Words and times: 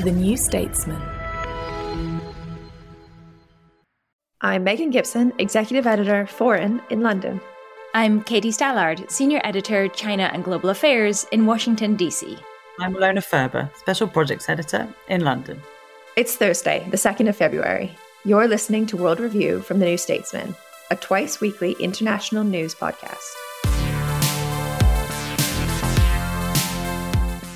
The 0.00 0.10
New 0.10 0.36
Statesman. 0.36 1.00
I'm 4.40 4.64
Megan 4.64 4.90
Gibson, 4.90 5.32
Executive 5.38 5.86
Editor, 5.86 6.26
Foreign 6.26 6.82
in 6.90 7.00
London. 7.00 7.40
I'm 7.94 8.22
Katie 8.24 8.50
Stallard, 8.50 9.08
Senior 9.08 9.40
Editor, 9.44 9.86
China 9.88 10.30
and 10.32 10.42
Global 10.42 10.70
Affairs 10.70 11.26
in 11.30 11.46
Washington, 11.46 11.94
D.C. 11.94 12.36
I'm 12.80 12.94
Alona 12.94 13.22
Ferber, 13.22 13.70
Special 13.76 14.08
Projects 14.08 14.48
Editor 14.48 14.88
in 15.08 15.22
London. 15.22 15.62
It's 16.16 16.34
Thursday, 16.34 16.84
the 16.90 16.96
2nd 16.96 17.28
of 17.28 17.36
February. 17.36 17.92
You're 18.24 18.48
listening 18.48 18.86
to 18.86 18.96
World 18.96 19.20
Review 19.20 19.60
from 19.60 19.78
The 19.78 19.86
New 19.86 19.98
Statesman, 19.98 20.56
a 20.90 20.96
twice 20.96 21.40
weekly 21.40 21.76
international 21.78 22.42
news 22.42 22.74
podcast. 22.74 23.32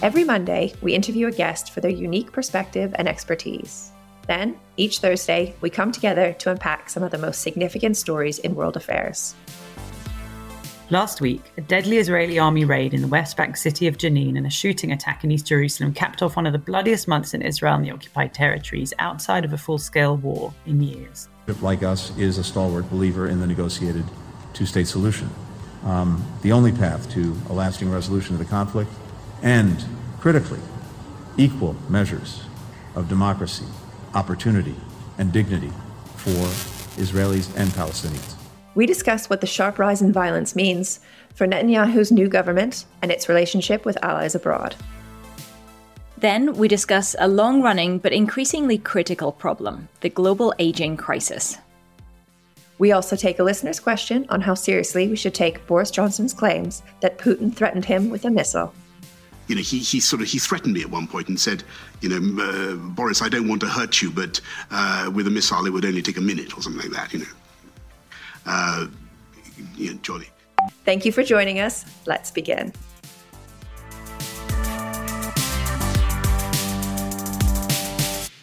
Every 0.07 0.23
Monday, 0.23 0.73
we 0.83 0.95
interview 0.95 1.27
a 1.27 1.33
guest 1.33 1.73
for 1.73 1.81
their 1.81 1.91
unique 1.91 2.31
perspective 2.31 2.95
and 2.97 3.09
expertise. 3.09 3.91
Then, 4.29 4.57
each 4.77 5.01
Thursday, 5.01 5.57
we 5.61 5.69
come 5.69 5.91
together 5.91 6.33
to 6.35 6.53
unpack 6.53 6.89
some 6.89 7.03
of 7.03 7.11
the 7.11 7.19
most 7.19 7.41
significant 7.41 7.97
stories 7.97 8.39
in 8.39 8.55
world 8.55 8.77
affairs. 8.77 9.35
Last 10.91 11.21
week, 11.21 11.51
a 11.57 11.61
deadly 11.61 11.97
Israeli 11.97 12.39
army 12.39 12.65
raid 12.65 12.95
in 12.95 13.03
the 13.03 13.09
West 13.09 13.37
Bank 13.37 13.57
city 13.57 13.89
of 13.89 13.99
Jenin 13.99 14.37
and 14.37 14.47
a 14.47 14.49
shooting 14.51 14.93
attack 14.93 15.25
in 15.25 15.33
East 15.33 15.49
Jerusalem 15.49 15.93
capped 15.93 16.23
off 16.23 16.37
one 16.37 16.47
of 16.47 16.53
the 16.53 16.61
bloodiest 16.61 17.09
months 17.09 17.35
in 17.35 17.43
Israel 17.43 17.75
and 17.75 17.85
the 17.85 17.91
occupied 17.91 18.33
territories 18.33 18.95
outside 19.01 19.45
of 19.45 19.53
a 19.53 19.59
full 19.59 19.79
scale 19.79 20.17
war 20.19 20.55
in 20.67 20.81
years. 20.81 21.29
Like 21.61 21.83
us, 21.83 22.17
is 22.17 22.39
a 22.39 22.45
stalwart 22.45 22.89
believer 22.91 23.27
in 23.27 23.41
the 23.41 23.47
negotiated 23.49 24.05
two 24.55 24.67
state 24.67 24.87
solution. 24.87 25.29
Um, 25.83 26.25
the 26.43 26.53
only 26.53 26.71
path 26.71 27.11
to 27.15 27.37
a 27.51 27.53
lasting 27.53 27.91
resolution 27.91 28.37
of 28.37 28.39
the 28.39 28.45
conflict 28.45 28.93
and, 29.43 29.85
critically, 30.27 30.59
equal 31.37 31.77
measures 31.89 32.43
of 32.97 33.09
democracy, 33.09 33.65
opportunity, 34.13 34.75
and 35.19 35.31
dignity 35.33 35.71
for 36.17 36.33
Israelis 37.01 37.49
and 37.57 37.71
Palestinians. 37.71 38.35
We 38.75 38.87
discuss 38.87 39.31
what 39.31 39.41
the 39.41 39.47
sharp 39.47 39.79
rise 39.79 40.03
in 40.03 40.13
violence 40.13 40.57
means 40.57 40.99
for 41.37 41.47
Netanyahu's 41.47 42.11
new 42.11 42.27
government 42.27 42.87
and 43.03 43.13
its 43.13 43.29
relationship 43.29 43.85
with 43.85 44.03
allies 44.03 44.35
abroad. 44.35 44.75
Then 46.19 46.55
we 46.55 46.67
discuss 46.67 47.15
a 47.21 47.29
long 47.29 47.63
running 47.63 47.99
but 48.01 48.13
increasingly 48.13 48.79
critical 48.79 49.31
problem 49.31 49.89
the 50.01 50.09
global 50.09 50.53
aging 50.59 50.97
crisis. 50.97 51.57
We 52.79 52.91
also 52.91 53.15
take 53.15 53.39
a 53.39 53.45
listener's 53.45 53.79
question 53.79 54.27
on 54.29 54.41
how 54.41 54.55
seriously 54.55 55.07
we 55.07 55.15
should 55.15 55.35
take 55.35 55.65
Boris 55.69 55.93
Johnson's 55.93 56.35
claims 56.35 56.83
that 56.99 57.17
Putin 57.17 57.55
threatened 57.55 57.85
him 57.85 58.11
with 58.11 58.25
a 58.25 58.31
missile 58.31 58.75
you 59.47 59.55
know, 59.55 59.63
he, 59.63 59.79
he 59.79 60.01
sort 60.01 60.23
of 60.23 60.29
he 60.29 60.39
threatened 60.39 60.75
me 60.75 60.83
at 60.83 60.91
one 60.91 61.07
point 61.07 61.29
and 61.29 61.39
said, 61.39 61.63
you 62.01 62.09
know, 62.09 62.43
uh, 62.43 62.75
Boris, 62.75 63.23
I 63.23 63.29
don't 63.29 63.49
want 63.49 63.61
to 63.63 63.69
hurt 63.69 64.03
you, 64.03 64.11
but 64.11 64.41
uh, 64.71 65.11
with 65.15 65.27
a 65.27 65.31
missile 65.31 65.67
it 65.67 65.71
would 65.71 65.85
only 65.85 66.03
take 66.03 66.17
a 66.17 66.21
minute 66.21 66.57
or 66.57 66.63
something 66.63 66.83
like 66.83 66.93
that. 66.93 67.13
You 67.13 67.21
know, 67.21 67.33
uh, 68.47 68.87
yeah, 69.77 69.93
jolly. 70.03 70.29
Thank 70.85 71.05
you 71.05 71.13
for 71.13 71.23
joining 71.23 71.61
us. 71.61 71.85
Let's 72.07 72.31
begin. 72.31 72.73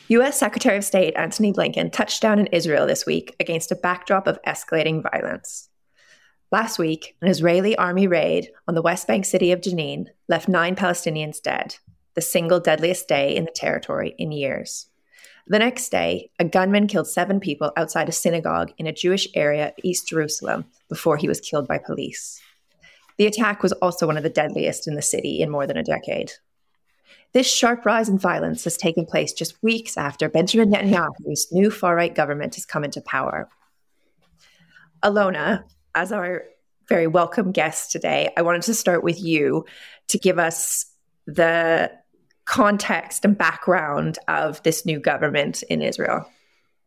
US 0.10 0.38
Secretary 0.38 0.78
of 0.78 0.84
State 0.84 1.16
Antony 1.16 1.52
Blinken 1.52 1.92
touched 1.92 2.22
down 2.22 2.38
in 2.38 2.48
Israel 2.48 2.86
this 2.86 3.06
week 3.06 3.36
against 3.40 3.72
a 3.72 3.76
backdrop 3.76 4.28
of 4.28 4.40
escalating 4.44 5.02
violence. 5.02 5.70
Last 6.54 6.78
week, 6.78 7.16
an 7.20 7.30
Israeli 7.30 7.76
army 7.78 8.06
raid 8.06 8.52
on 8.68 8.76
the 8.76 8.84
West 8.84 9.08
Bank 9.08 9.26
city 9.26 9.52
of 9.52 9.60
Jenin 9.60 10.10
left 10.28 10.48
nine 10.48 10.76
Palestinians 10.76 11.42
dead, 11.42 11.78
the 12.14 12.22
single 12.22 12.60
deadliest 12.60 13.08
day 13.08 13.36
in 13.36 13.46
the 13.46 13.52
territory 13.52 14.14
in 14.20 14.32
years. 14.32 14.86
The 15.48 15.58
next 15.58 15.90
day, 15.90 16.30
a 16.38 16.46
gunman 16.46 16.86
killed 16.86 17.08
seven 17.08 17.40
people 17.40 17.72
outside 17.76 18.08
a 18.08 18.12
synagogue 18.12 18.72
in 18.78 18.86
a 18.86 18.94
Jewish 18.94 19.28
area 19.34 19.70
of 19.70 19.74
East 19.84 20.08
Jerusalem 20.08 20.66
before 20.90 21.18
he 21.18 21.28
was 21.28 21.42
killed 21.42 21.68
by 21.68 21.80
police. 21.80 22.40
The 23.18 23.26
attack 23.26 23.64
was 23.64 23.72
also 23.72 24.06
one 24.06 24.18
of 24.18 24.22
the 24.22 24.30
deadliest 24.30 24.88
in 24.88 24.94
the 24.94 25.02
city 25.02 25.42
in 25.42 25.50
more 25.50 25.66
than 25.66 25.78
a 25.78 25.84
decade. 25.84 26.34
This 27.34 27.52
sharp 27.52 27.84
rise 27.84 28.10
in 28.10 28.20
violence 28.20 28.64
has 28.66 28.78
taken 28.78 29.08
place 29.08 29.34
just 29.34 29.58
weeks 29.64 29.98
after 29.98 30.30
Benjamin 30.30 30.70
Netanyahu's 30.70 31.52
new 31.52 31.72
far 31.72 31.96
right 31.96 32.14
government 32.14 32.54
has 32.54 32.66
come 32.68 32.84
into 32.84 33.02
power. 33.02 33.50
Alona, 35.02 35.64
as 35.96 36.12
our 36.12 36.44
very 36.90 37.08
welcome 37.08 37.52
guest 37.52 37.92
today, 37.92 38.32
I 38.36 38.42
wanted 38.42 38.64
to 38.64 38.74
start 38.74 39.04
with 39.04 39.22
you 39.22 39.66
to 40.10 40.18
give 40.18 40.40
us 40.40 40.86
the 41.26 41.92
context 42.46 43.24
and 43.24 43.38
background 43.38 44.20
of 44.28 44.62
this 44.64 44.86
new 44.86 45.00
government 45.00 45.64
in 45.64 45.82
Israel. 45.82 46.30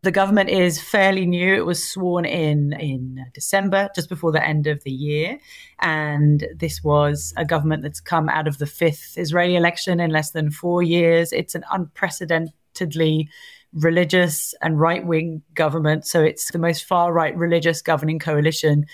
The 0.03 0.13
government 0.13 0.51
is 0.51 0.81
fairly 0.81 1.27
new. 1.27 1.55
It 1.55 1.65
was 1.67 1.83
sworn 1.83 2.27
in 2.27 2.75
in 2.75 3.25
December, 3.35 3.89
just 3.95 4.09
before 4.09 4.31
the 4.31 4.47
end 4.47 4.67
of 4.67 4.85
the 4.85 4.93
year. 4.93 5.39
And 5.81 6.47
this 6.55 6.85
was 6.85 7.33
a 7.37 7.45
government 7.45 7.83
that's 7.83 8.01
come 8.01 8.29
out 8.29 8.47
of 8.47 8.59
the 8.59 8.67
fifth 8.67 9.15
Israeli 9.17 9.57
election 9.57 9.99
in 9.99 10.11
less 10.11 10.31
than 10.31 10.51
four 10.51 10.83
years. 10.83 11.33
It's 11.33 11.55
an 11.55 11.65
unprecedentedly 11.73 13.31
religious 13.77 14.55
and 14.63 14.81
right 14.81 15.07
wing 15.07 15.43
government. 15.55 16.07
So 16.07 16.23
it's 16.23 16.51
the 16.51 16.59
most 16.59 16.85
far 16.85 17.13
right 17.13 17.37
religious 17.37 17.83
governing 17.83 18.19
coalition 18.19 18.87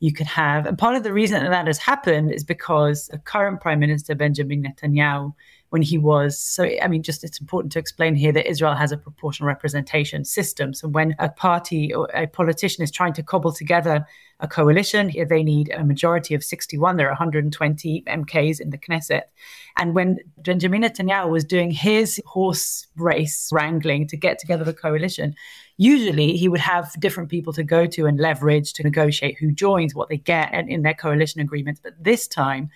you 0.00 0.12
could 0.12 0.26
have. 0.26 0.66
And 0.66 0.78
part 0.78 0.96
of 0.96 1.02
the 1.02 1.12
reason 1.12 1.42
that 1.42 1.50
that 1.50 1.66
has 1.66 1.78
happened 1.78 2.32
is 2.32 2.42
because 2.42 3.06
the 3.08 3.18
current 3.18 3.60
Prime 3.60 3.78
Minister, 3.80 4.14
Benjamin 4.14 4.64
Netanyahu, 4.64 5.34
when 5.70 5.82
he 5.82 5.96
was. 5.98 6.38
So, 6.38 6.68
I 6.80 6.86
mean, 6.88 7.02
just 7.02 7.24
it's 7.24 7.40
important 7.40 7.72
to 7.72 7.78
explain 7.78 8.14
here 8.14 8.32
that 8.32 8.48
Israel 8.48 8.74
has 8.74 8.92
a 8.92 8.96
proportional 8.96 9.46
representation 9.46 10.24
system. 10.24 10.74
So, 10.74 10.88
when 10.88 11.16
a 11.18 11.28
party 11.28 11.94
or 11.94 12.08
a 12.12 12.26
politician 12.26 12.84
is 12.84 12.90
trying 12.90 13.14
to 13.14 13.22
cobble 13.22 13.52
together 13.52 14.04
a 14.40 14.48
coalition, 14.48 15.12
they 15.28 15.42
need 15.42 15.70
a 15.70 15.84
majority 15.84 16.34
of 16.34 16.42
61. 16.42 16.96
There 16.96 17.06
are 17.06 17.10
120 17.10 18.02
MKs 18.06 18.60
in 18.60 18.70
the 18.70 18.78
Knesset. 18.78 19.24
And 19.76 19.94
when 19.94 20.18
Benjamin 20.38 20.82
Netanyahu 20.82 21.30
was 21.30 21.44
doing 21.44 21.70
his 21.70 22.20
horse 22.26 22.86
race 22.96 23.50
wrangling 23.52 24.06
to 24.08 24.16
get 24.16 24.38
together 24.38 24.64
the 24.64 24.72
coalition, 24.72 25.34
usually 25.76 26.36
he 26.36 26.48
would 26.48 26.60
have 26.60 26.98
different 26.98 27.28
people 27.28 27.52
to 27.52 27.62
go 27.62 27.86
to 27.86 28.06
and 28.06 28.18
leverage 28.18 28.72
to 28.74 28.82
negotiate 28.82 29.38
who 29.38 29.52
joins, 29.52 29.94
what 29.94 30.08
they 30.08 30.16
get 30.16 30.52
in 30.54 30.82
their 30.82 30.94
coalition 30.94 31.40
agreements. 31.40 31.80
But 31.82 32.02
this 32.02 32.26
time, 32.26 32.70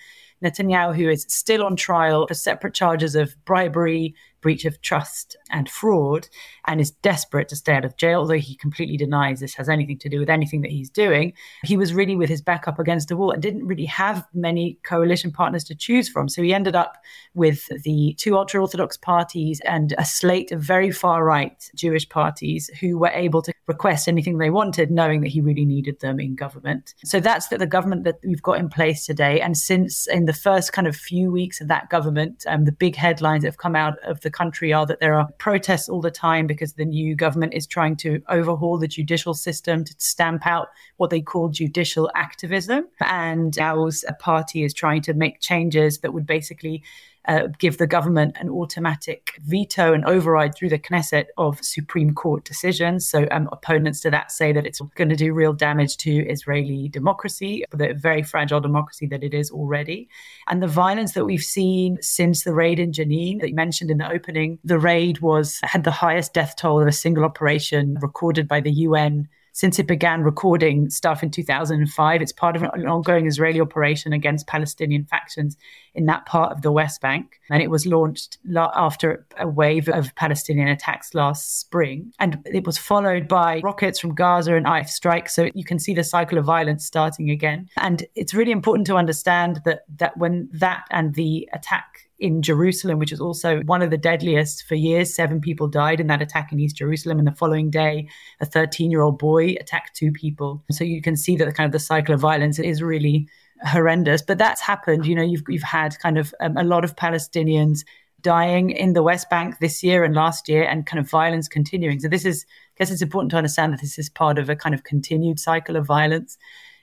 Netanyahu, 0.45 0.95
who 0.95 1.09
is 1.09 1.25
still 1.27 1.63
on 1.63 1.75
trial 1.75 2.27
for 2.27 2.35
separate 2.35 2.73
charges 2.73 3.15
of 3.15 3.35
bribery, 3.45 4.13
breach 4.45 4.63
of 4.63 4.79
trust 4.83 5.35
and 5.49 5.67
fraud 5.67 6.29
and 6.67 6.79
is 6.79 6.91
desperate 6.91 7.49
to 7.49 7.55
stay 7.55 7.73
out 7.73 7.83
of 7.83 7.97
jail, 7.97 8.19
although 8.19 8.35
he 8.35 8.55
completely 8.55 8.95
denies 8.95 9.39
this 9.39 9.55
has 9.55 9.67
anything 9.67 9.97
to 9.97 10.07
do 10.07 10.19
with 10.19 10.29
anything 10.29 10.61
that 10.61 10.69
he's 10.69 10.87
doing. 10.87 11.33
He 11.63 11.77
was 11.77 11.95
really 11.95 12.15
with 12.15 12.29
his 12.29 12.43
back 12.43 12.67
up 12.67 12.77
against 12.77 13.07
the 13.07 13.17
wall 13.17 13.31
and 13.31 13.41
didn't 13.41 13.65
really 13.65 13.85
have 13.85 14.23
many 14.35 14.77
coalition 14.83 15.31
partners 15.31 15.63
to 15.63 15.73
choose 15.73 16.07
from. 16.07 16.29
So 16.29 16.43
he 16.43 16.53
ended 16.53 16.75
up 16.75 16.97
with 17.33 17.65
the 17.85 18.13
two 18.19 18.37
ultra 18.37 18.61
Orthodox 18.61 18.97
parties 18.97 19.59
and 19.65 19.95
a 19.97 20.05
slate 20.05 20.51
of 20.51 20.61
very 20.61 20.91
far 20.91 21.25
right 21.25 21.57
Jewish 21.73 22.07
parties 22.07 22.69
who 22.79 22.99
were 22.99 23.09
able 23.15 23.41
to 23.41 23.51
request 23.65 24.07
anything 24.07 24.37
they 24.37 24.51
wanted, 24.51 24.91
knowing 24.91 25.21
that 25.21 25.29
he 25.29 25.41
really 25.41 25.65
needed 25.65 25.99
them 26.01 26.19
in 26.19 26.35
government. 26.35 26.93
So 27.03 27.19
that's 27.19 27.47
the, 27.47 27.57
the 27.57 27.65
government 27.65 28.03
that 28.03 28.19
we've 28.23 28.43
got 28.43 28.59
in 28.59 28.69
place 28.69 29.07
today. 29.07 29.41
And 29.41 29.57
since 29.57 30.05
in 30.05 30.25
the 30.25 30.33
first 30.33 30.71
kind 30.71 30.87
of 30.87 30.95
few 30.95 31.31
weeks 31.31 31.61
of 31.61 31.67
that 31.69 31.89
government, 31.89 32.43
um, 32.45 32.65
the 32.65 32.71
big 32.71 32.95
headlines 32.95 33.41
that 33.41 33.47
have 33.47 33.57
come 33.57 33.75
out 33.75 33.97
of 34.03 34.21
the 34.21 34.34
country 34.35 34.73
are 34.73 34.85
that 34.85 34.99
there 34.99 35.15
are 35.15 35.31
protests 35.37 35.89
all 35.89 36.01
the 36.01 36.11
time 36.11 36.45
because 36.45 36.73
the 36.73 36.85
new 36.85 37.15
government 37.15 37.53
is 37.53 37.65
trying 37.65 37.95
to 37.97 38.21
overhaul 38.29 38.77
the 38.77 38.87
judicial 38.87 39.33
system 39.33 39.83
to 39.83 39.95
stamp 39.97 40.45
out 40.45 40.67
what 40.97 41.09
they 41.09 41.21
call 41.21 41.49
judicial 41.49 42.11
activism. 42.15 42.85
And 43.01 43.55
Now's 43.57 44.03
party 44.19 44.63
is 44.63 44.73
trying 44.73 45.01
to 45.03 45.13
make 45.13 45.39
changes 45.39 45.99
that 45.99 46.13
would 46.13 46.25
basically 46.25 46.83
uh, 47.27 47.47
give 47.57 47.77
the 47.77 47.87
government 47.87 48.35
an 48.39 48.49
automatic 48.49 49.39
veto 49.41 49.93
and 49.93 50.05
override 50.05 50.55
through 50.55 50.69
the 50.69 50.79
Knesset 50.79 51.25
of 51.37 51.63
Supreme 51.63 52.13
Court 52.13 52.45
decisions. 52.45 53.07
So 53.07 53.27
um, 53.31 53.49
opponents 53.51 53.99
to 54.01 54.11
that 54.11 54.31
say 54.31 54.51
that 54.53 54.65
it's 54.65 54.81
going 54.95 55.09
to 55.09 55.15
do 55.15 55.33
real 55.33 55.53
damage 55.53 55.97
to 55.97 56.11
Israeli 56.27 56.89
democracy, 56.89 57.65
the 57.71 57.93
very 57.93 58.23
fragile 58.23 58.59
democracy 58.59 59.07
that 59.07 59.23
it 59.23 59.33
is 59.33 59.51
already. 59.51 60.09
And 60.47 60.61
the 60.61 60.67
violence 60.67 61.13
that 61.13 61.25
we've 61.25 61.41
seen 61.41 61.97
since 62.01 62.43
the 62.43 62.53
raid 62.53 62.79
in 62.79 62.91
Jenin 62.91 63.39
that 63.41 63.49
you 63.49 63.55
mentioned 63.55 63.91
in 63.91 63.97
the 63.97 64.11
opening, 64.11 64.59
the 64.63 64.79
raid 64.79 65.21
was 65.21 65.59
had 65.63 65.83
the 65.83 65.91
highest 65.91 66.33
death 66.33 66.55
toll 66.55 66.81
of 66.81 66.87
a 66.87 66.91
single 66.91 67.23
operation 67.23 67.97
recorded 68.01 68.47
by 68.47 68.61
the 68.61 68.71
UN 68.71 69.27
since 69.55 69.79
it 69.79 69.87
began 69.87 70.21
recording 70.21 70.89
stuff 70.89 71.23
in 71.23 71.31
2005. 71.31 72.21
It's 72.21 72.33
part 72.33 72.57
of 72.57 72.63
an 72.63 72.85
ongoing 72.85 73.25
Israeli 73.25 73.61
operation 73.61 74.11
against 74.11 74.47
Palestinian 74.47 75.05
factions 75.05 75.55
in 75.93 76.07
that 76.07 76.25
part 76.25 76.51
of 76.51 76.61
the 76.61 76.73
West 76.73 76.99
Bank. 76.99 77.39
And 77.49 77.63
it 77.63 77.69
was 77.69 77.85
launched 77.85 78.37
after 78.53 79.25
a 79.39 79.47
wave 79.47 79.87
of 79.87 80.13
Palestinian 80.15 80.67
attacks 80.67 81.13
last 81.13 81.57
spring. 81.57 82.11
And 82.19 82.45
it 82.45 82.65
was 82.65 82.77
followed 82.77 83.29
by 83.29 83.61
rockets 83.63 83.97
from 83.97 84.13
Gaza 84.13 84.55
and 84.55 84.67
IF 84.67 84.89
strikes. 84.89 85.33
So 85.33 85.49
you 85.55 85.63
can 85.63 85.79
see 85.79 85.93
the 85.93 86.03
cycle 86.03 86.37
of 86.37 86.43
violence 86.43 86.85
starting 86.85 87.29
again. 87.29 87.69
And 87.77 88.05
it's 88.13 88.33
really 88.33 88.51
important 88.51 88.85
to 88.87 88.97
understand 88.97 89.61
that, 89.63 89.83
that 89.95 90.17
when 90.17 90.49
that 90.51 90.83
and 90.91 91.15
the 91.15 91.47
attack 91.53 92.09
in 92.17 92.41
Jerusalem, 92.41 92.99
which 92.99 93.11
was 93.11 93.19
also 93.19 93.61
one 93.63 93.81
of 93.81 93.91
the 93.91 93.97
deadliest 93.97 94.63
for 94.65 94.75
years. 94.75 95.13
Seven 95.13 95.41
people 95.41 95.67
died 95.67 95.99
in 95.99 96.07
that 96.07 96.21
attack 96.21 96.51
in 96.51 96.59
East 96.59 96.77
Jerusalem. 96.77 97.19
And 97.19 97.27
the 97.27 97.33
following 97.33 97.69
day, 97.69 98.07
a 98.39 98.45
13 98.45 98.91
year 98.91 99.01
old 99.01 99.19
boy 99.19 99.55
attacked 99.59 99.95
two 99.95 100.11
people. 100.11 100.63
So 100.71 100.83
you 100.83 101.01
can 101.01 101.17
see 101.17 101.35
that 101.37 101.55
kind 101.55 101.65
of 101.65 101.71
the 101.71 101.79
cycle 101.79 102.13
of 102.13 102.21
violence 102.21 102.57
is 102.59 102.81
really 102.81 103.27
horrendous. 103.63 104.21
But 104.21 104.37
that's 104.37 104.61
happened. 104.61 105.05
You 105.05 105.15
know, 105.15 105.23
you've, 105.23 105.43
you've 105.47 105.63
had 105.63 105.99
kind 105.99 106.17
of 106.17 106.33
um, 106.39 106.55
a 106.57 106.63
lot 106.63 106.83
of 106.83 106.95
Palestinians 106.95 107.83
dying 108.21 108.71
in 108.71 108.93
the 108.93 109.03
West 109.03 109.29
Bank 109.29 109.59
this 109.59 109.83
year 109.83 110.03
and 110.03 110.15
last 110.15 110.49
year, 110.49 110.63
and 110.63 110.87
kind 110.87 110.99
of 110.99 111.07
violence 111.07 111.47
continuing. 111.47 111.99
So 111.99 112.07
this 112.07 112.25
is, 112.25 112.43
I 112.49 112.73
guess 112.79 112.89
it's 112.89 113.03
important 113.03 113.29
to 113.31 113.37
understand 113.37 113.71
that 113.71 113.81
this 113.81 113.99
is 113.99 114.09
part 114.09 114.39
of 114.39 114.49
a 114.49 114.55
kind 114.55 114.73
of 114.73 114.83
continued 114.83 115.39
cycle 115.39 115.75
of 115.75 115.85
violence. 115.85 116.37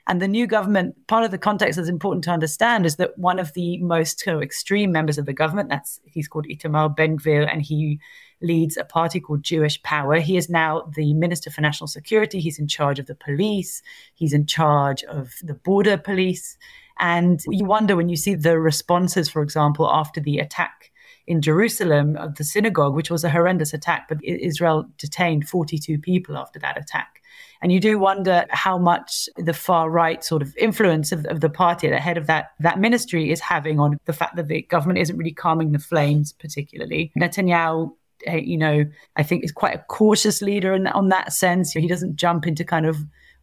And 0.08 0.20
the 0.20 0.28
new 0.28 0.48
government, 0.48 0.96
part 1.06 1.24
of 1.24 1.30
the 1.30 1.38
context 1.38 1.76
that's 1.76 1.88
important 1.88 2.24
to 2.24 2.30
understand 2.30 2.84
is 2.86 2.96
that 2.96 3.16
one 3.16 3.38
of 3.38 3.52
the 3.52 3.78
most 3.78 4.26
know, 4.26 4.40
extreme 4.40 4.90
members 4.90 5.16
of 5.16 5.26
the 5.26 5.32
government, 5.32 5.68
that's 5.68 6.00
he's 6.04 6.26
called 6.26 6.46
Itamar 6.46 6.96
Ben 6.96 7.18
Gvir, 7.18 7.48
and 7.50 7.62
he 7.62 8.00
leads 8.40 8.76
a 8.76 8.84
party 8.84 9.20
called 9.20 9.44
Jewish 9.44 9.80
Power. 9.84 10.16
He 10.16 10.36
is 10.36 10.50
now 10.50 10.90
the 10.96 11.14
Minister 11.14 11.50
for 11.50 11.60
National 11.60 11.86
Security. 11.86 12.40
He's 12.40 12.58
in 12.58 12.66
charge 12.66 12.98
of 12.98 13.06
the 13.06 13.14
police. 13.14 13.80
He's 14.14 14.32
in 14.32 14.46
charge 14.46 15.04
of 15.04 15.30
the 15.42 15.54
border 15.54 15.96
police. 15.96 16.58
And 16.98 17.40
you 17.48 17.64
wonder 17.64 17.94
when 17.96 18.08
you 18.08 18.16
see 18.16 18.34
the 18.34 18.58
responses, 18.58 19.28
for 19.28 19.42
example, 19.42 19.88
after 19.88 20.20
the 20.20 20.38
attack 20.38 20.90
in 21.26 21.40
Jerusalem 21.40 22.16
of 22.16 22.34
the 22.34 22.44
synagogue, 22.44 22.94
which 22.94 23.10
was 23.10 23.22
a 23.22 23.30
horrendous 23.30 23.72
attack, 23.72 24.06
but 24.08 24.18
Israel 24.24 24.88
detained 24.98 25.48
42 25.48 25.98
people 25.98 26.36
after 26.36 26.58
that 26.58 26.76
attack. 26.76 27.21
And 27.62 27.70
you 27.70 27.78
do 27.78 27.98
wonder 27.98 28.44
how 28.50 28.76
much 28.76 29.28
the 29.36 29.52
far 29.52 29.88
right 29.88 30.22
sort 30.22 30.42
of 30.42 30.54
influence 30.56 31.12
of, 31.12 31.24
of 31.26 31.40
the 31.40 31.48
party 31.48 31.88
the 31.88 31.98
head 31.98 32.18
of 32.18 32.26
that, 32.26 32.50
that 32.58 32.80
ministry 32.80 33.30
is 33.30 33.38
having 33.40 33.78
on 33.78 33.98
the 34.04 34.12
fact 34.12 34.34
that 34.36 34.48
the 34.48 34.62
government 34.62 34.98
isn't 34.98 35.16
really 35.16 35.32
calming 35.32 35.70
the 35.70 35.78
flames, 35.78 36.32
particularly. 36.32 37.12
Netanyahu 37.16 37.92
eh, 38.26 38.36
you 38.36 38.58
know, 38.58 38.84
I 39.16 39.22
think 39.22 39.44
is 39.44 39.52
quite 39.52 39.76
a 39.76 39.84
cautious 39.88 40.42
leader 40.42 40.74
in, 40.74 40.88
on 40.88 41.08
that 41.10 41.32
sense. 41.32 41.72
He 41.72 41.86
doesn't 41.86 42.16
jump 42.16 42.48
into 42.48 42.64
kind 42.64 42.84
of 42.84 42.96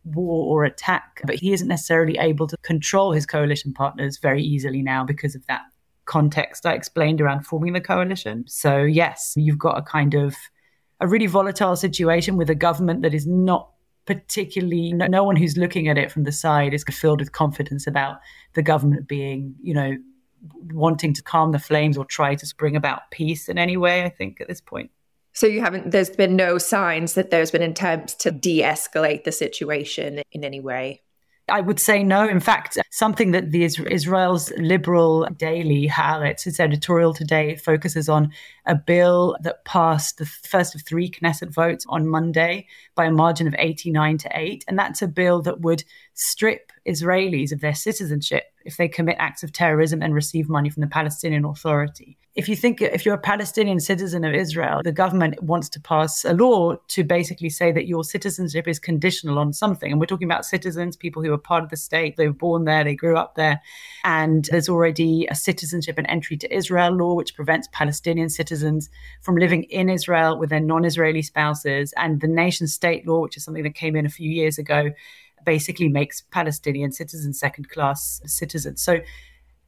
war 0.03 0.45
or 0.45 0.65
attack, 0.65 1.21
but 1.25 1.35
he 1.35 1.53
isn't 1.53 1.67
necessarily 1.67 2.17
able 2.17 2.47
to 2.47 2.57
control 2.57 3.13
his 3.13 3.25
coalition 3.25 3.73
partners 3.73 4.17
very 4.17 4.43
easily 4.43 4.81
now 4.81 5.03
because 5.03 5.33
of 5.33 5.45
that 5.47 5.61
context 6.05 6.65
I 6.65 6.73
explained 6.73 7.21
around 7.21 7.45
forming 7.45 7.73
the 7.73 7.81
coalition. 7.81 8.43
So, 8.47 8.81
yes, 8.81 9.33
you've 9.37 9.59
got 9.59 9.77
a 9.77 9.81
kind 9.81 10.13
of 10.13 10.35
a 10.99 11.07
really 11.07 11.27
volatile 11.27 11.75
situation 11.75 12.35
with 12.35 12.49
a 12.49 12.55
government 12.55 13.03
that 13.03 13.13
is 13.13 13.25
not 13.25 13.69
particularly 14.09 14.91
no, 14.91 15.23
one 15.23 15.35
who's 15.35 15.55
looking 15.55 15.87
at 15.87 15.95
it 15.95 16.11
from 16.11 16.23
the 16.23 16.31
side 16.31 16.73
is 16.73 16.83
filled 16.83 17.19
with 17.19 17.31
confidence 17.31 17.85
about 17.85 18.19
the 18.55 18.63
government 18.63 19.07
being, 19.07 19.53
you 19.61 19.71
know, 19.71 19.95
wanting 20.73 21.13
to 21.13 21.21
calm 21.21 21.51
the 21.51 21.59
flames 21.59 21.95
or 21.95 22.05
try 22.05 22.33
to 22.33 22.55
bring 22.57 22.75
about 22.75 23.11
peace 23.11 23.47
in 23.47 23.59
any 23.59 23.77
way, 23.77 24.03
I 24.03 24.09
think, 24.09 24.41
at 24.41 24.47
this 24.47 24.61
point. 24.61 24.89
So 25.33 25.45
you 25.45 25.61
haven't 25.61 25.91
there's 25.91 26.09
been 26.09 26.35
no 26.35 26.57
signs 26.57 27.13
that 27.13 27.29
there's 27.29 27.51
been 27.51 27.61
attempts 27.61 28.15
to 28.15 28.31
de-escalate 28.31 29.25
the 29.25 29.31
situation 29.31 30.23
in 30.31 30.43
any 30.43 30.59
way. 30.59 31.03
I 31.49 31.61
would 31.61 31.79
say 31.79 32.03
no. 32.03 32.27
In 32.27 32.39
fact, 32.39 32.77
something 32.91 33.31
that 33.31 33.51
the 33.51 33.63
Israel's 33.63 34.51
liberal 34.57 35.27
daily 35.37 35.87
Haaretz, 35.87 36.47
its 36.47 36.59
editorial 36.59 37.13
today, 37.13 37.55
focuses 37.55 38.09
on 38.09 38.31
a 38.65 38.75
bill 38.75 39.35
that 39.41 39.65
passed 39.65 40.17
the 40.17 40.25
first 40.25 40.75
of 40.75 40.83
three 40.83 41.09
Knesset 41.09 41.53
votes 41.53 41.85
on 41.89 42.07
Monday 42.07 42.67
by 42.95 43.05
a 43.05 43.11
margin 43.11 43.47
of 43.47 43.55
89 43.57 44.17
to 44.19 44.29
8. 44.33 44.65
And 44.67 44.77
that's 44.77 45.01
a 45.01 45.07
bill 45.07 45.41
that 45.43 45.61
would 45.61 45.83
strip 46.19 46.71
Israelis 46.85 47.51
of 47.51 47.61
their 47.61 47.73
citizenship 47.73 48.43
if 48.65 48.77
they 48.77 48.87
commit 48.87 49.15
acts 49.19 49.41
of 49.41 49.53
terrorism 49.53 50.01
and 50.01 50.13
receive 50.13 50.49
money 50.49 50.69
from 50.69 50.81
the 50.81 50.87
Palestinian 50.87 51.45
Authority. 51.45 52.17
If 52.35 52.47
you 52.47 52.55
think 52.55 52.81
if 52.81 53.05
you're 53.05 53.15
a 53.15 53.19
Palestinian 53.19 53.79
citizen 53.79 54.23
of 54.23 54.33
Israel, 54.33 54.81
the 54.83 54.91
government 54.91 55.41
wants 55.41 55.67
to 55.69 55.79
pass 55.79 56.23
a 56.23 56.33
law 56.33 56.75
to 56.89 57.03
basically 57.03 57.49
say 57.49 57.71
that 57.71 57.87
your 57.87 58.03
citizenship 58.03 58.67
is 58.67 58.79
conditional 58.79 59.39
on 59.39 59.51
something. 59.51 59.91
And 59.91 59.99
we're 59.99 60.05
talking 60.05 60.27
about 60.27 60.45
citizens, 60.45 60.95
people 60.95 61.23
who 61.23 61.33
are 61.33 61.37
part 61.37 61.63
of 61.63 61.69
the 61.69 61.77
state, 61.77 62.17
they 62.17 62.27
were 62.27 62.33
born 62.33 62.65
there, 62.65 62.83
they 62.83 62.95
grew 62.95 63.17
up 63.17 63.35
there. 63.35 63.61
And 64.03 64.45
there's 64.51 64.69
already 64.69 65.25
a 65.27 65.35
citizenship 65.35 65.97
and 65.97 66.07
entry 66.07 66.37
to 66.37 66.55
Israel 66.55 66.91
law, 66.91 67.13
which 67.15 67.35
prevents 67.35 67.67
Palestinian 67.71 68.29
citizens 68.29 68.89
from 69.21 69.35
living 69.35 69.63
in 69.63 69.89
Israel 69.89 70.37
with 70.37 70.49
their 70.49 70.59
non 70.59 70.85
Israeli 70.85 71.23
spouses. 71.23 71.93
And 71.97 72.21
the 72.21 72.27
nation 72.27 72.67
state 72.67 73.07
law, 73.07 73.21
which 73.21 73.37
is 73.37 73.43
something 73.43 73.63
that 73.63 73.75
came 73.75 73.95
in 73.95 74.05
a 74.05 74.09
few 74.09 74.29
years 74.29 74.57
ago, 74.57 74.91
basically 75.45 75.89
makes 75.89 76.21
Palestinian 76.31 76.91
citizens 76.91 77.39
second 77.39 77.69
class 77.69 78.21
citizens. 78.25 78.81
So, 78.81 78.99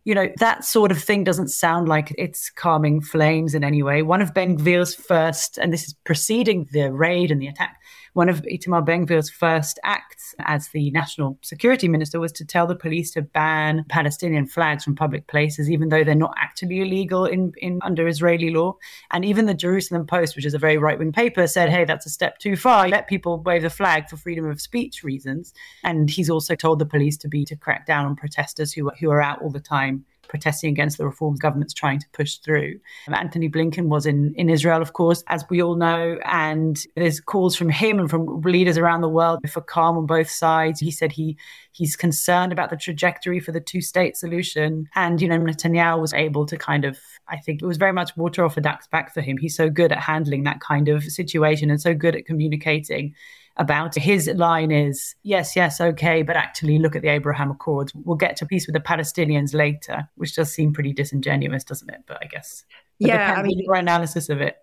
you 0.03 0.15
know, 0.15 0.29
that 0.39 0.65
sort 0.65 0.91
of 0.91 1.01
thing 1.01 1.23
doesn't 1.23 1.49
sound 1.49 1.87
like 1.87 2.13
it's 2.17 2.49
calming 2.49 3.01
flames 3.01 3.53
in 3.53 3.63
any 3.63 3.83
way. 3.83 4.01
One 4.01 4.21
of 4.21 4.33
Ben 4.33 4.57
Gvir's 4.57 4.95
first, 4.95 5.57
and 5.57 5.71
this 5.71 5.83
is 5.83 5.93
preceding 6.05 6.67
the 6.71 6.91
raid 6.91 7.31
and 7.31 7.41
the 7.41 7.47
attack, 7.47 7.77
one 8.13 8.29
of 8.29 8.41
Itamar 8.43 8.85
Ben 8.85 9.05
Gvir's 9.05 9.29
first 9.29 9.79
acts 9.83 10.35
as 10.39 10.69
the 10.69 10.91
national 10.91 11.37
security 11.41 11.87
minister 11.87 12.19
was 12.19 12.31
to 12.33 12.45
tell 12.45 12.67
the 12.67 12.75
police 12.75 13.11
to 13.11 13.21
ban 13.21 13.85
Palestinian 13.89 14.47
flags 14.47 14.83
from 14.83 14.95
public 14.95 15.27
places, 15.27 15.69
even 15.69 15.89
though 15.89 16.03
they're 16.03 16.15
not 16.15 16.33
actually 16.37 16.81
illegal 16.81 17.25
in, 17.25 17.53
in 17.57 17.79
under 17.83 18.07
Israeli 18.07 18.49
law. 18.49 18.75
And 19.11 19.23
even 19.23 19.45
the 19.45 19.53
Jerusalem 19.53 20.05
Post, 20.05 20.35
which 20.35 20.45
is 20.45 20.53
a 20.53 20.59
very 20.59 20.77
right 20.77 20.99
wing 20.99 21.13
paper, 21.13 21.47
said, 21.47 21.69
hey, 21.69 21.85
that's 21.85 22.05
a 22.05 22.09
step 22.09 22.37
too 22.39 22.55
far. 22.55 22.87
Let 22.87 23.07
people 23.07 23.39
wave 23.41 23.61
the 23.61 23.69
flag 23.69 24.09
for 24.09 24.17
freedom 24.17 24.49
of 24.49 24.59
speech 24.59 25.03
reasons. 25.03 25.53
And 25.83 26.09
he's 26.09 26.29
also 26.29 26.55
told 26.55 26.79
the 26.79 26.85
police 26.85 27.17
to 27.17 27.27
be 27.27 27.45
to 27.45 27.55
crack 27.55 27.85
down 27.85 28.05
on 28.05 28.15
protesters 28.15 28.73
who, 28.73 28.89
who 28.99 29.09
are 29.09 29.21
out 29.21 29.41
all 29.41 29.51
the 29.51 29.59
time 29.59 30.05
protesting 30.31 30.69
against 30.69 30.97
the 30.97 31.05
reforms 31.05 31.39
government's 31.39 31.73
trying 31.73 31.99
to 31.99 32.07
push 32.13 32.37
through. 32.37 32.79
Um, 33.07 33.13
Antony 33.13 33.49
Blinken 33.49 33.87
was 33.87 34.05
in, 34.05 34.33
in 34.35 34.49
Israel, 34.49 34.81
of 34.81 34.93
course, 34.93 35.23
as 35.27 35.43
we 35.49 35.61
all 35.61 35.75
know, 35.75 36.17
and 36.23 36.79
there's 36.95 37.19
calls 37.19 37.55
from 37.55 37.69
him 37.69 37.99
and 37.99 38.09
from 38.09 38.41
leaders 38.41 38.77
around 38.77 39.01
the 39.01 39.09
world 39.09 39.39
for 39.49 39.61
calm 39.61 39.97
on 39.97 40.05
both 40.05 40.29
sides. 40.29 40.79
He 40.79 40.89
said 40.89 41.11
he 41.11 41.37
he's 41.73 41.95
concerned 41.95 42.51
about 42.51 42.69
the 42.69 42.77
trajectory 42.77 43.39
for 43.39 43.51
the 43.51 43.59
two 43.59 43.81
state 43.81 44.15
solution. 44.15 44.87
And, 44.95 45.21
you 45.21 45.27
know, 45.27 45.37
Netanyahu 45.37 45.99
was 45.99 46.13
able 46.13 46.45
to 46.45 46.57
kind 46.57 46.85
of, 46.85 46.97
I 47.27 47.37
think 47.37 47.61
it 47.61 47.65
was 47.65 47.77
very 47.77 47.93
much 47.93 48.15
water 48.17 48.43
off 48.43 48.57
a 48.57 48.61
duck's 48.61 48.87
back 48.87 49.13
for 49.13 49.21
him. 49.21 49.37
He's 49.37 49.55
so 49.55 49.69
good 49.69 49.91
at 49.91 49.99
handling 49.99 50.43
that 50.43 50.59
kind 50.59 50.89
of 50.89 51.03
situation 51.03 51.69
and 51.69 51.81
so 51.81 51.93
good 51.93 52.15
at 52.15 52.25
communicating 52.25 53.15
about. 53.57 53.95
His 53.95 54.27
line 54.27 54.71
is, 54.71 55.15
yes, 55.23 55.55
yes, 55.55 55.81
okay, 55.81 56.21
but 56.21 56.35
actually 56.35 56.79
look 56.79 56.95
at 56.95 57.01
the 57.01 57.09
Abraham 57.09 57.51
Accords. 57.51 57.93
We'll 57.93 58.17
get 58.17 58.35
to 58.37 58.45
peace 58.45 58.67
with 58.67 58.73
the 58.73 58.79
Palestinians 58.79 59.53
later, 59.53 60.07
which 60.15 60.35
does 60.35 60.53
seem 60.53 60.73
pretty 60.73 60.93
disingenuous, 60.93 61.63
doesn't 61.63 61.89
it? 61.89 62.03
But 62.07 62.17
I 62.21 62.27
guess. 62.27 62.65
Yeah, 62.99 63.33
I 63.35 63.41
mean, 63.41 63.59
your 63.59 63.75
analysis 63.75 64.29
of 64.29 64.41
it 64.41 64.57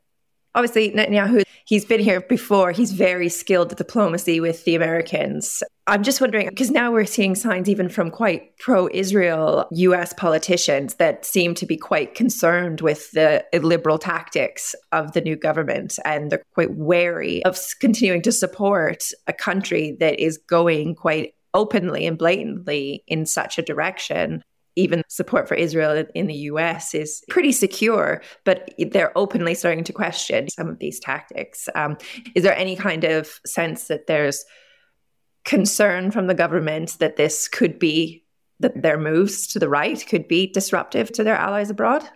obviously 0.58 0.90
Netanyahu, 0.90 1.44
he's 1.66 1.84
been 1.84 2.00
here 2.00 2.20
before. 2.20 2.72
He's 2.72 2.90
very 2.90 3.28
skilled 3.28 3.70
at 3.70 3.78
diplomacy 3.78 4.40
with 4.40 4.64
the 4.64 4.74
Americans. 4.74 5.62
I'm 5.86 6.02
just 6.02 6.20
wondering 6.20 6.48
because 6.48 6.72
now 6.72 6.90
we're 6.90 7.04
seeing 7.04 7.36
signs 7.36 7.68
even 7.68 7.88
from 7.88 8.10
quite 8.10 8.58
pro-Israel 8.58 9.68
US 9.70 10.12
politicians 10.12 10.96
that 10.96 11.24
seem 11.24 11.54
to 11.54 11.64
be 11.64 11.76
quite 11.76 12.16
concerned 12.16 12.80
with 12.80 13.08
the 13.12 13.44
illiberal 13.52 13.98
tactics 13.98 14.74
of 14.90 15.12
the 15.12 15.20
new 15.20 15.36
government 15.36 15.96
and 16.04 16.32
they're 16.32 16.42
quite 16.54 16.74
wary 16.74 17.44
of 17.44 17.56
continuing 17.80 18.22
to 18.22 18.32
support 18.32 19.04
a 19.28 19.32
country 19.32 19.96
that 20.00 20.18
is 20.18 20.38
going 20.38 20.96
quite 20.96 21.34
openly 21.54 22.04
and 22.04 22.18
blatantly 22.18 23.04
in 23.06 23.24
such 23.24 23.58
a 23.58 23.62
direction 23.62 24.42
even 24.78 25.02
support 25.08 25.48
for 25.48 25.54
Israel 25.54 26.04
in 26.14 26.26
the 26.26 26.34
US 26.34 26.94
is 26.94 27.22
pretty 27.28 27.52
secure, 27.52 28.22
but 28.44 28.72
they're 28.78 29.16
openly 29.18 29.54
starting 29.54 29.84
to 29.84 29.92
question 29.92 30.48
some 30.48 30.68
of 30.68 30.78
these 30.78 31.00
tactics. 31.00 31.68
Um, 31.74 31.98
is 32.34 32.44
there 32.44 32.56
any 32.56 32.76
kind 32.76 33.04
of 33.04 33.40
sense 33.44 33.88
that 33.88 34.06
there's 34.06 34.44
concern 35.44 36.10
from 36.10 36.26
the 36.28 36.34
government 36.34 36.96
that 37.00 37.16
this 37.16 37.48
could 37.48 37.78
be, 37.78 38.24
that 38.60 38.82
their 38.82 38.98
moves 38.98 39.48
to 39.48 39.58
the 39.58 39.68
right 39.68 40.04
could 40.06 40.28
be 40.28 40.46
disruptive 40.46 41.10
to 41.12 41.24
their 41.24 41.36
allies 41.36 41.70
abroad? 41.70 42.08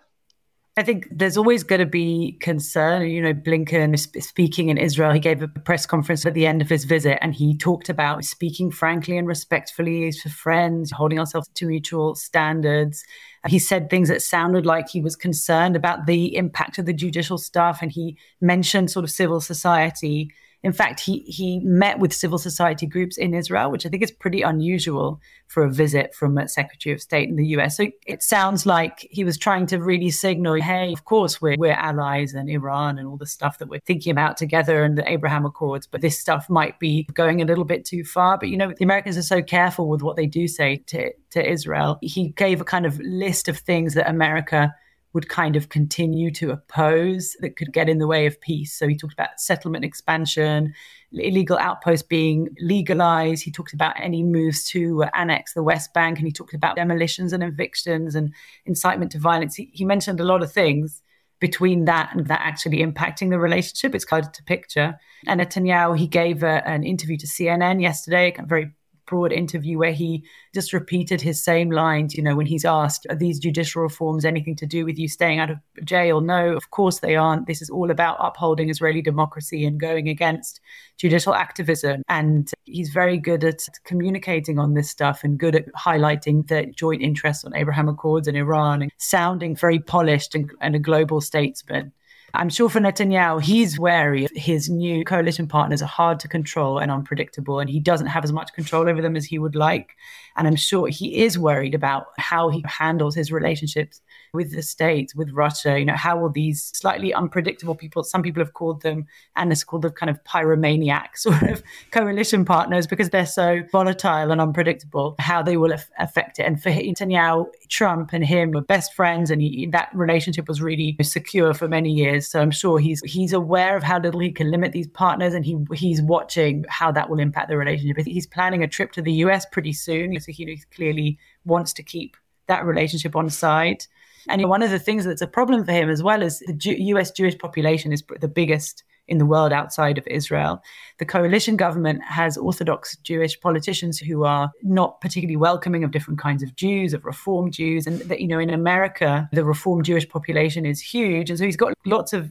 I 0.74 0.82
think 0.82 1.06
there's 1.10 1.36
always 1.36 1.64
going 1.64 1.80
to 1.80 1.86
be 1.86 2.38
concern. 2.40 3.06
You 3.06 3.20
know, 3.20 3.34
Blinken 3.34 3.92
is 3.92 4.08
speaking 4.24 4.70
in 4.70 4.78
Israel, 4.78 5.12
he 5.12 5.20
gave 5.20 5.42
a 5.42 5.48
press 5.48 5.84
conference 5.84 6.24
at 6.24 6.32
the 6.32 6.46
end 6.46 6.62
of 6.62 6.70
his 6.70 6.84
visit 6.84 7.18
and 7.20 7.34
he 7.34 7.54
talked 7.58 7.90
about 7.90 8.24
speaking 8.24 8.70
frankly 8.70 9.18
and 9.18 9.28
respectfully 9.28 10.10
for 10.12 10.30
friends, 10.30 10.90
holding 10.90 11.18
ourselves 11.18 11.48
to 11.56 11.66
mutual 11.66 12.14
standards. 12.14 13.04
He 13.46 13.58
said 13.58 13.90
things 13.90 14.08
that 14.08 14.22
sounded 14.22 14.64
like 14.64 14.88
he 14.88 15.02
was 15.02 15.14
concerned 15.14 15.76
about 15.76 16.06
the 16.06 16.34
impact 16.36 16.78
of 16.78 16.86
the 16.86 16.94
judicial 16.94 17.36
staff 17.36 17.82
and 17.82 17.92
he 17.92 18.16
mentioned 18.40 18.90
sort 18.90 19.04
of 19.04 19.10
civil 19.10 19.42
society 19.42 20.30
in 20.62 20.73
fact, 20.73 21.00
he, 21.00 21.21
he 21.21 21.59
met 21.61 21.99
with 21.99 22.12
civil 22.12 22.38
society 22.38 22.87
groups 22.87 23.19
in 23.19 23.35
Israel, 23.35 23.71
which 23.71 23.85
I 23.85 23.88
think 23.88 24.02
is 24.02 24.12
pretty 24.12 24.42
unusual 24.42 25.21
for 25.49 25.64
a 25.64 25.71
visit 25.71 26.14
from 26.14 26.38
a 26.38 26.49
Secretary 26.49 26.95
of 26.95 27.00
State 27.02 27.28
in 27.28 27.35
the 27.35 27.47
US. 27.57 27.76
So 27.76 27.88
it 28.07 28.23
sounds 28.23 28.64
like 28.64 29.07
he 29.11 29.25
was 29.25 29.37
trying 29.37 29.66
to 29.66 29.78
really 29.78 30.11
signal, 30.11 30.54
hey, 30.54 30.92
of 30.92 31.04
course, 31.04 31.42
we're, 31.42 31.57
we're 31.59 31.73
allies 31.73 32.33
and 32.35 32.49
Iran 32.49 32.99
and 32.99 33.09
all 33.09 33.16
the 33.16 33.26
stuff 33.26 33.59
that 33.59 33.69
we're 33.69 33.81
thinking 33.81 34.12
about 34.12 34.37
together 34.37 34.85
and 34.85 34.97
the 34.97 35.11
Abraham 35.11 35.45
Accords, 35.45 35.88
but 35.88 36.00
this 36.00 36.19
stuff 36.19 36.49
might 36.49 36.78
be 36.78 37.09
going 37.12 37.42
a 37.42 37.45
little 37.45 37.64
bit 37.64 37.85
too 37.85 38.04
far. 38.04 38.38
But, 38.38 38.49
you 38.49 38.57
know, 38.57 38.73
the 38.73 38.85
Americans 38.85 39.19
are 39.19 39.23
so 39.23 39.42
careful 39.42 39.88
with 39.88 40.02
what 40.02 40.16
they 40.16 40.26
do 40.26 40.47
say 40.47 40.76
to, 40.87 41.12
to 41.31 41.50
Israel. 41.50 41.99
He 42.02 42.28
gave 42.28 42.61
a 42.61 42.64
kind 42.64 42.87
of 42.87 43.00
list 43.00 43.49
of 43.49 43.59
things 43.59 43.95
that 43.95 44.09
America 44.09 44.73
would 45.12 45.28
kind 45.28 45.57
of 45.57 45.69
continue 45.69 46.31
to 46.31 46.50
oppose 46.50 47.37
that 47.40 47.57
could 47.57 47.73
get 47.73 47.88
in 47.88 47.99
the 47.99 48.07
way 48.07 48.26
of 48.26 48.40
peace. 48.40 48.76
So 48.76 48.88
he 48.88 48.97
talked 48.97 49.12
about 49.12 49.38
settlement 49.40 49.85
expansion, 49.85 50.73
illegal 51.12 51.59
outposts 51.59 52.07
being 52.07 52.49
legalized. 52.61 53.45
He 53.45 53.50
talked 53.50 53.75
about 53.75 53.95
any 54.00 54.23
moves 54.23 54.64
to 54.71 55.04
uh, 55.04 55.11
annex 55.14 55.52
the 55.52 55.62
West 55.62 55.92
Bank, 55.92 56.19
and 56.19 56.26
he 56.26 56.33
talked 56.33 56.54
about 56.54 56.76
demolitions 56.76 57.33
and 57.33 57.42
evictions 57.42 58.14
and 58.14 58.33
incitement 58.64 59.12
to 59.12 59.19
violence. 59.19 59.54
He, 59.54 59.71
he 59.73 59.85
mentioned 59.85 60.21
a 60.21 60.25
lot 60.25 60.42
of 60.42 60.50
things 60.50 61.02
between 61.40 61.87
that 61.87 62.11
and 62.14 62.28
that 62.28 62.40
actually 62.40 62.78
impacting 62.78 63.31
the 63.31 63.38
relationship. 63.38 63.95
It's 63.95 64.09
hard 64.09 64.33
to 64.33 64.45
picture. 64.45 64.99
And 65.26 65.40
Netanyahu, 65.40 65.99
he 65.99 66.07
gave 66.07 66.45
a, 66.45 66.66
an 66.66 66.85
interview 66.85 67.16
to 67.19 67.26
CNN 67.26 67.83
yesterday, 67.83 68.33
a 68.38 68.47
very 68.47 68.71
broad 69.06 69.32
interview 69.32 69.78
where 69.78 69.92
he 69.92 70.25
just 70.54 70.73
repeated 70.73 71.21
his 71.21 71.42
same 71.42 71.71
lines. 71.71 72.14
You 72.14 72.23
know, 72.23 72.37
when 72.37 72.47
he's 72.47 72.64
asked, 72.64 73.06
Are 73.11 73.16
these 73.16 73.38
judicial 73.38 73.82
reforms 73.82 74.25
anything 74.25 74.56
to 74.56 74.66
do 74.66 74.85
with 74.85 74.99
you 74.99 75.09
staying 75.09 75.38
out 75.38 75.50
of 75.50 75.59
jail? 75.85 76.21
No, 76.21 76.56
of 76.56 76.71
course 76.71 77.00
they 77.00 77.16
aren't. 77.16 77.47
This 77.47 77.62
is 77.62 77.71
all 77.71 77.90
about 77.90 78.16
upholding 78.21 78.71
Israeli 78.71 79.02
democracy 79.02 79.64
and 79.64 79.80
going 79.80 80.09
against 80.09 80.61
judicial 80.99 81.35
activism. 81.35 82.02
And 82.09 82.50
he's 82.64 82.90
very 82.90 83.18
good 83.18 83.44
at 83.44 83.62
communicating 83.85 84.59
on 84.59 84.75
this 84.75 84.90
stuff 84.90 85.25
and 85.25 85.38
good 85.38 85.56
at 85.56 85.73
highlighting 85.75 86.47
the 86.49 86.66
joint 86.76 87.02
interests 87.02 87.44
on 87.44 87.54
Abraham 87.56 87.88
Accords 87.88 88.28
and 88.28 88.37
Iran 88.37 88.82
and 88.82 88.92
sounding 88.99 89.56
very 89.56 89.78
polished 89.78 90.35
and, 90.35 90.50
and 90.61 90.75
a 90.75 90.78
global 90.78 91.21
statesman. 91.21 91.92
I'm 92.34 92.48
sure 92.48 92.70
for 92.70 92.80
Netanyahu, 92.80 93.42
he's 93.42 93.78
wary. 93.78 94.26
His 94.34 94.70
new 94.70 95.04
coalition 95.04 95.46
partners 95.46 95.82
are 95.82 95.86
hard 95.86 96.18
to 96.20 96.28
control 96.28 96.78
and 96.78 96.90
unpredictable, 96.90 97.60
and 97.60 97.68
he 97.68 97.78
doesn't 97.78 98.06
have 98.06 98.24
as 98.24 98.32
much 98.32 98.54
control 98.54 98.88
over 98.88 99.02
them 99.02 99.16
as 99.16 99.26
he 99.26 99.38
would 99.38 99.54
like. 99.54 99.96
And 100.36 100.48
I'm 100.48 100.56
sure 100.56 100.88
he 100.88 101.22
is 101.22 101.38
worried 101.38 101.74
about 101.74 102.06
how 102.16 102.48
he 102.48 102.64
handles 102.66 103.14
his 103.14 103.30
relationships 103.30 104.00
with 104.32 104.52
the 104.52 104.62
States, 104.62 105.14
with 105.14 105.30
Russia. 105.30 105.78
You 105.78 105.84
know, 105.84 105.94
how 105.94 106.18
will 106.18 106.30
these 106.30 106.70
slightly 106.74 107.12
unpredictable 107.12 107.74
people, 107.74 108.02
some 108.02 108.22
people 108.22 108.42
have 108.42 108.54
called 108.54 108.80
them, 108.82 109.06
and 109.36 109.52
it's 109.52 109.62
called 109.62 109.82
the 109.82 109.90
kind 109.90 110.08
of 110.08 110.22
pyromaniac 110.24 111.08
sort 111.16 111.42
of 111.42 111.62
coalition 111.90 112.44
partners 112.44 112.86
because 112.86 113.10
they're 113.10 113.26
so 113.26 113.62
volatile 113.70 114.30
and 114.30 114.40
unpredictable, 114.40 115.16
how 115.18 115.42
they 115.42 115.56
will 115.56 115.72
af- 115.72 115.90
affect 115.98 116.38
it. 116.38 116.44
And 116.44 116.62
for 116.62 116.70
Netanyahu, 116.70 117.46
Trump 117.68 118.10
and 118.12 118.24
him 118.24 118.52
were 118.52 118.62
best 118.62 118.94
friends, 118.94 119.30
and 119.30 119.42
he, 119.42 119.66
that 119.72 119.90
relationship 119.94 120.48
was 120.48 120.62
really 120.62 120.96
secure 121.02 121.52
for 121.52 121.68
many 121.68 121.90
years. 121.90 122.28
So 122.28 122.40
I'm 122.40 122.50
sure 122.50 122.78
he's 122.78 123.02
he's 123.04 123.32
aware 123.32 123.76
of 123.76 123.82
how 123.82 123.98
little 123.98 124.20
he 124.20 124.30
can 124.30 124.50
limit 124.50 124.72
these 124.72 124.88
partners, 124.88 125.34
and 125.34 125.44
he 125.44 125.58
he's 125.74 126.00
watching 126.00 126.64
how 126.68 126.90
that 126.92 127.10
will 127.10 127.18
impact 127.18 127.48
the 127.48 127.56
relationship. 127.58 127.98
He's 128.06 128.26
planning 128.26 128.62
a 128.62 128.68
trip 128.68 128.92
to 128.92 129.02
the 129.02 129.12
US 129.24 129.44
pretty 129.44 129.74
soon, 129.74 130.18
so 130.18 130.32
he 130.32 130.62
clearly 130.74 131.18
wants 131.44 131.74
to 131.74 131.82
keep 131.82 132.16
that 132.46 132.64
relationship 132.64 133.14
on 133.14 133.28
side. 133.30 133.86
And 134.28 134.48
one 134.48 134.62
of 134.62 134.70
the 134.70 134.78
things 134.78 135.04
that's 135.04 135.22
a 135.22 135.26
problem 135.26 135.64
for 135.64 135.72
him 135.72 135.90
as 135.90 136.02
well 136.02 136.22
is 136.22 136.40
the 136.40 136.76
US 136.78 137.10
Jewish 137.10 137.36
population 137.38 137.92
is 137.92 138.02
the 138.20 138.28
biggest 138.28 138.84
in 139.08 139.18
the 139.18 139.26
world 139.26 139.52
outside 139.52 139.98
of 139.98 140.06
Israel. 140.06 140.62
The 140.98 141.04
coalition 141.04 141.56
government 141.56 142.02
has 142.04 142.36
Orthodox 142.36 142.96
Jewish 142.98 143.38
politicians 143.40 143.98
who 143.98 144.24
are 144.24 144.50
not 144.62 145.00
particularly 145.00 145.36
welcoming 145.36 145.82
of 145.82 145.90
different 145.90 146.20
kinds 146.20 146.42
of 146.42 146.54
Jews, 146.54 146.94
of 146.94 147.04
Reform 147.04 147.50
Jews. 147.50 147.86
And 147.86 148.00
that, 148.02 148.20
you 148.20 148.28
know, 148.28 148.38
in 148.38 148.50
America, 148.50 149.28
the 149.32 149.44
Reform 149.44 149.82
Jewish 149.82 150.08
population 150.08 150.64
is 150.64 150.80
huge. 150.80 151.30
And 151.30 151.38
so 151.38 151.44
he's 151.44 151.56
got 151.56 151.74
lots 151.84 152.12
of 152.12 152.30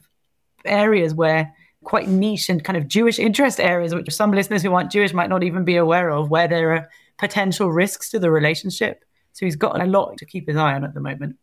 areas 0.64 1.14
where 1.14 1.52
quite 1.84 2.08
niche 2.08 2.48
and 2.48 2.64
kind 2.64 2.76
of 2.76 2.88
Jewish 2.88 3.18
interest 3.18 3.60
areas, 3.60 3.94
which 3.94 4.10
some 4.10 4.32
listeners 4.32 4.62
who 4.62 4.72
aren't 4.72 4.92
Jewish 4.92 5.12
might 5.12 5.28
not 5.28 5.42
even 5.42 5.64
be 5.64 5.76
aware 5.76 6.10
of, 6.10 6.30
where 6.30 6.48
there 6.48 6.72
are 6.72 6.88
potential 7.18 7.70
risks 7.70 8.08
to 8.10 8.18
the 8.18 8.30
relationship. 8.30 9.04
So 9.32 9.46
he's 9.46 9.56
got 9.56 9.80
a 9.80 9.86
lot 9.86 10.16
to 10.18 10.26
keep 10.26 10.48
his 10.48 10.56
eye 10.56 10.74
on 10.74 10.84
at 10.84 10.94
the 10.94 11.00
moment. 11.00 11.36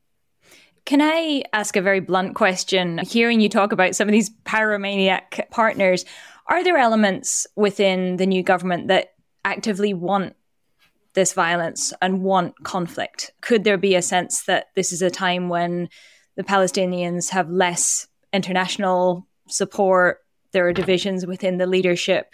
Can 0.90 1.04
I 1.04 1.44
ask 1.54 1.76
a 1.76 1.84
very 1.84 2.00
blunt 2.00 2.34
question? 2.34 2.98
Hearing 2.98 3.42
you 3.42 3.48
talk 3.48 3.72
about 3.72 3.96
some 3.96 4.08
of 4.08 4.12
these 4.12 4.32
pyromaniac 4.44 5.48
partners, 5.52 6.04
are 6.48 6.64
there 6.64 6.80
elements 6.80 7.46
within 7.56 8.18
the 8.18 8.26
new 8.26 8.42
government 8.42 8.88
that 8.88 9.14
actively 9.46 9.94
want 9.94 10.36
this 11.14 11.34
violence 11.34 11.94
and 12.02 12.24
want 12.24 12.56
conflict? 12.64 13.30
Could 13.42 13.66
there 13.66 13.78
be 13.78 13.94
a 13.94 14.02
sense 14.02 14.46
that 14.46 14.70
this 14.76 14.92
is 14.92 15.04
a 15.04 15.12
time 15.12 15.48
when 15.48 15.90
the 16.36 16.44
Palestinians 16.44 17.30
have 17.30 17.52
less 17.52 18.08
international 18.34 19.28
support? 19.48 20.22
There 20.54 20.68
are 20.68 20.74
divisions 20.74 21.24
within 21.24 21.60
the 21.60 21.68
leadership. 21.68 22.34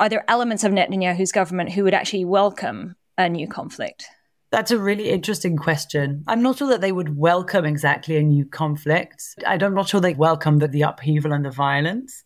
Are 0.00 0.08
there 0.08 0.28
elements 0.28 0.64
of 0.64 0.72
Netanyahu's 0.72 1.30
government 1.30 1.70
who 1.70 1.84
would 1.84 1.94
actually 1.94 2.24
welcome 2.24 2.96
a 3.16 3.28
new 3.28 3.46
conflict? 3.46 4.08
That's 4.50 4.70
a 4.70 4.78
really 4.78 5.10
interesting 5.10 5.56
question. 5.56 6.24
I'm 6.26 6.42
not 6.42 6.56
sure 6.56 6.68
that 6.68 6.80
they 6.80 6.92
would 6.92 7.16
welcome 7.16 7.66
exactly 7.66 8.16
a 8.16 8.22
new 8.22 8.46
conflict. 8.46 9.22
I'm 9.46 9.74
not 9.74 9.88
sure 9.88 10.00
they 10.00 10.14
welcome 10.14 10.58
the, 10.58 10.68
the 10.68 10.82
upheaval 10.82 11.32
and 11.32 11.44
the 11.44 11.50
violence. 11.50 12.24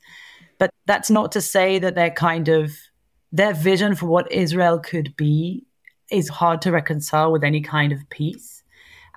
But 0.58 0.70
that's 0.86 1.10
not 1.10 1.32
to 1.32 1.40
say 1.40 1.80
that 1.80 1.96
they're 1.96 2.10
kind 2.10 2.48
of 2.48 2.72
their 3.32 3.54
vision 3.54 3.96
for 3.96 4.06
what 4.06 4.30
Israel 4.30 4.78
could 4.78 5.16
be 5.16 5.64
is 6.12 6.28
hard 6.28 6.62
to 6.62 6.70
reconcile 6.70 7.32
with 7.32 7.42
any 7.42 7.60
kind 7.60 7.90
of 7.90 8.08
peace. 8.10 8.62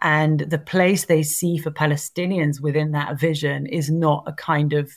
And 0.01 0.39
the 0.39 0.57
place 0.57 1.05
they 1.05 1.21
see 1.21 1.57
for 1.57 1.69
Palestinians 1.69 2.59
within 2.59 2.91
that 2.91 3.19
vision 3.19 3.67
is 3.67 3.91
not 3.91 4.23
a 4.25 4.33
kind 4.33 4.73
of 4.73 4.91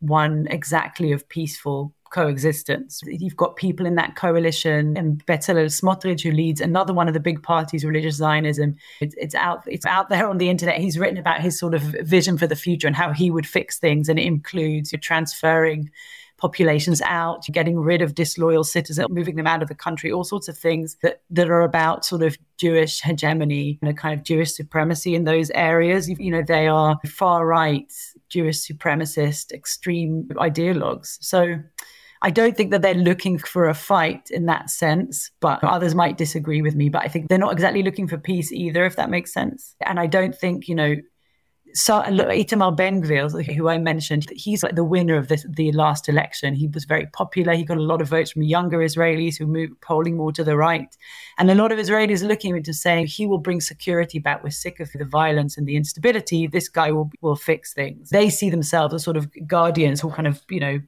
one 0.00 0.46
exactly 0.50 1.12
of 1.12 1.28
peaceful 1.28 1.94
coexistence. 2.14 3.00
You've 3.06 3.36
got 3.36 3.56
people 3.56 3.86
in 3.86 3.96
that 3.96 4.14
coalition, 4.14 4.96
and 4.96 5.24
Bezalel 5.26 5.66
Smotrich, 5.66 6.22
who 6.22 6.30
leads 6.30 6.60
another 6.60 6.94
one 6.94 7.08
of 7.08 7.14
the 7.14 7.20
big 7.20 7.42
parties, 7.42 7.84
religious 7.84 8.16
Zionism. 8.16 8.76
It's, 9.00 9.16
it's 9.18 9.34
out, 9.34 9.64
it's 9.66 9.84
out 9.84 10.10
there 10.10 10.28
on 10.28 10.38
the 10.38 10.48
internet. 10.48 10.78
He's 10.78 10.96
written 10.96 11.18
about 11.18 11.40
his 11.40 11.58
sort 11.58 11.74
of 11.74 11.82
vision 11.82 12.38
for 12.38 12.46
the 12.46 12.54
future 12.54 12.86
and 12.86 12.94
how 12.94 13.12
he 13.12 13.32
would 13.32 13.48
fix 13.48 13.80
things, 13.80 14.08
and 14.08 14.18
it 14.18 14.26
includes 14.26 14.92
you're 14.92 15.00
transferring 15.00 15.90
populations 16.36 17.00
out, 17.02 17.46
getting 17.50 17.80
rid 17.80 18.00
of 18.00 18.14
disloyal 18.14 18.62
citizens, 18.62 19.08
moving 19.10 19.34
them 19.34 19.46
out 19.46 19.62
of 19.62 19.68
the 19.68 19.74
country, 19.74 20.12
all 20.12 20.24
sorts 20.24 20.46
of 20.46 20.56
things 20.56 20.96
that, 21.02 21.22
that 21.30 21.48
are 21.48 21.62
about 21.62 22.04
sort 22.04 22.22
of 22.22 22.36
Jewish 22.58 23.00
hegemony 23.00 23.78
and 23.80 23.90
a 23.90 23.94
kind 23.94 24.16
of 24.16 24.24
Jewish 24.24 24.52
supremacy 24.52 25.14
in 25.14 25.24
those 25.24 25.50
areas. 25.50 26.08
You 26.08 26.30
know, 26.30 26.42
they 26.46 26.68
are 26.68 26.98
far 27.06 27.46
right 27.46 27.92
Jewish 28.28 28.58
supremacist 28.58 29.52
extreme 29.52 30.28
ideologues. 30.36 31.16
So 31.20 31.56
I 32.24 32.30
don't 32.30 32.56
think 32.56 32.70
that 32.70 32.80
they're 32.80 32.94
looking 32.94 33.36
for 33.36 33.68
a 33.68 33.74
fight 33.74 34.30
in 34.30 34.46
that 34.46 34.70
sense, 34.70 35.30
but 35.40 35.62
others 35.62 35.94
might 35.94 36.16
disagree 36.16 36.62
with 36.62 36.74
me. 36.74 36.88
But 36.88 37.02
I 37.02 37.08
think 37.08 37.28
they're 37.28 37.36
not 37.38 37.52
exactly 37.52 37.82
looking 37.82 38.08
for 38.08 38.16
peace 38.16 38.50
either, 38.50 38.86
if 38.86 38.96
that 38.96 39.10
makes 39.10 39.30
sense. 39.30 39.76
And 39.82 40.00
I 40.00 40.06
don't 40.06 40.34
think, 40.34 40.66
you 40.66 40.74
know, 40.74 40.96
so 41.74 42.00
Itamar 42.00 42.76
Ben-Gvir, 42.76 43.54
who 43.54 43.68
I 43.68 43.76
mentioned, 43.76 44.26
he's 44.30 44.62
like 44.62 44.74
the 44.74 44.84
winner 44.84 45.16
of 45.16 45.28
this, 45.28 45.44
the 45.50 45.70
last 45.72 46.08
election. 46.08 46.54
He 46.54 46.68
was 46.68 46.84
very 46.86 47.06
popular. 47.06 47.52
He 47.52 47.64
got 47.64 47.76
a 47.76 47.82
lot 47.82 48.00
of 48.00 48.08
votes 48.08 48.30
from 48.30 48.42
younger 48.42 48.78
Israelis 48.78 49.36
who 49.36 49.46
moved 49.46 49.78
polling 49.82 50.16
more 50.16 50.32
to 50.32 50.44
the 50.44 50.56
right. 50.56 50.96
And 51.36 51.50
a 51.50 51.54
lot 51.54 51.72
of 51.72 51.78
Israelis 51.78 52.22
are 52.22 52.28
looking 52.28 52.56
into 52.56 52.72
saying 52.72 53.08
he 53.08 53.26
will 53.26 53.38
bring 53.38 53.60
security 53.60 54.18
back. 54.18 54.42
We're 54.42 54.48
sick 54.48 54.80
of 54.80 54.90
the 54.94 55.04
violence 55.04 55.58
and 55.58 55.66
the 55.66 55.76
instability. 55.76 56.46
This 56.46 56.70
guy 56.70 56.90
will, 56.90 57.10
will 57.20 57.36
fix 57.36 57.74
things. 57.74 58.08
They 58.08 58.30
see 58.30 58.48
themselves 58.48 58.94
as 58.94 59.04
sort 59.04 59.18
of 59.18 59.28
guardians 59.46 60.00
who 60.00 60.10
kind 60.10 60.28
of, 60.28 60.42
you 60.48 60.60
know, 60.60 60.80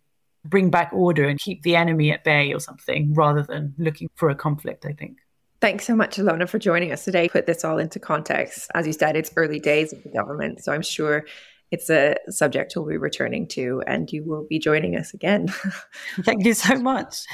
bring 0.48 0.70
back 0.70 0.90
order 0.92 1.28
and 1.28 1.38
keep 1.38 1.62
the 1.62 1.76
enemy 1.76 2.12
at 2.12 2.24
bay 2.24 2.52
or 2.52 2.60
something 2.60 3.14
rather 3.14 3.42
than 3.42 3.74
looking 3.78 4.08
for 4.14 4.28
a 4.28 4.34
conflict, 4.34 4.86
I 4.86 4.92
think. 4.92 5.18
Thanks 5.60 5.86
so 5.86 5.96
much, 5.96 6.16
Alona, 6.16 6.48
for 6.48 6.58
joining 6.58 6.92
us 6.92 7.04
today. 7.04 7.28
Put 7.28 7.46
this 7.46 7.64
all 7.64 7.78
into 7.78 7.98
context. 7.98 8.70
As 8.74 8.86
you 8.86 8.92
said, 8.92 9.16
it's 9.16 9.32
early 9.36 9.58
days 9.58 9.92
of 9.92 10.02
the 10.02 10.10
government, 10.10 10.62
so 10.62 10.72
I'm 10.72 10.82
sure 10.82 11.24
it's 11.70 11.90
a 11.90 12.16
subject 12.28 12.74
we'll 12.76 12.86
be 12.86 12.96
returning 12.96 13.48
to, 13.48 13.82
and 13.86 14.10
you 14.12 14.24
will 14.24 14.46
be 14.48 14.58
joining 14.58 14.96
us 14.96 15.14
again. 15.14 15.48
Thank 16.20 16.44
you 16.44 16.54
so 16.54 16.76
much. 16.76 17.24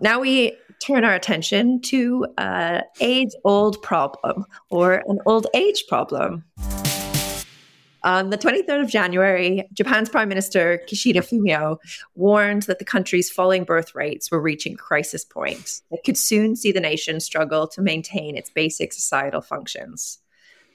Now 0.00 0.20
we 0.20 0.56
turn 0.80 1.04
our 1.04 1.14
attention 1.14 1.80
to 1.82 2.26
uh, 2.36 2.40
an 2.40 2.82
age 3.00 3.30
old 3.44 3.80
problem 3.82 4.44
or 4.70 5.02
an 5.06 5.18
old 5.26 5.46
age 5.54 5.84
problem. 5.88 6.44
On 8.04 8.28
the 8.28 8.36
23rd 8.36 8.82
of 8.82 8.90
January, 8.90 9.66
Japan's 9.72 10.10
Prime 10.10 10.28
Minister 10.28 10.78
Kishida 10.86 11.22
Fumio 11.22 11.78
warned 12.14 12.64
that 12.64 12.78
the 12.78 12.84
country's 12.84 13.30
falling 13.30 13.64
birth 13.64 13.94
rates 13.94 14.30
were 14.30 14.42
reaching 14.42 14.76
crisis 14.76 15.24
point 15.24 15.80
that 15.90 16.04
could 16.04 16.18
soon 16.18 16.54
see 16.54 16.70
the 16.70 16.80
nation 16.80 17.18
struggle 17.18 17.66
to 17.68 17.80
maintain 17.80 18.36
its 18.36 18.50
basic 18.50 18.92
societal 18.92 19.40
functions. 19.40 20.18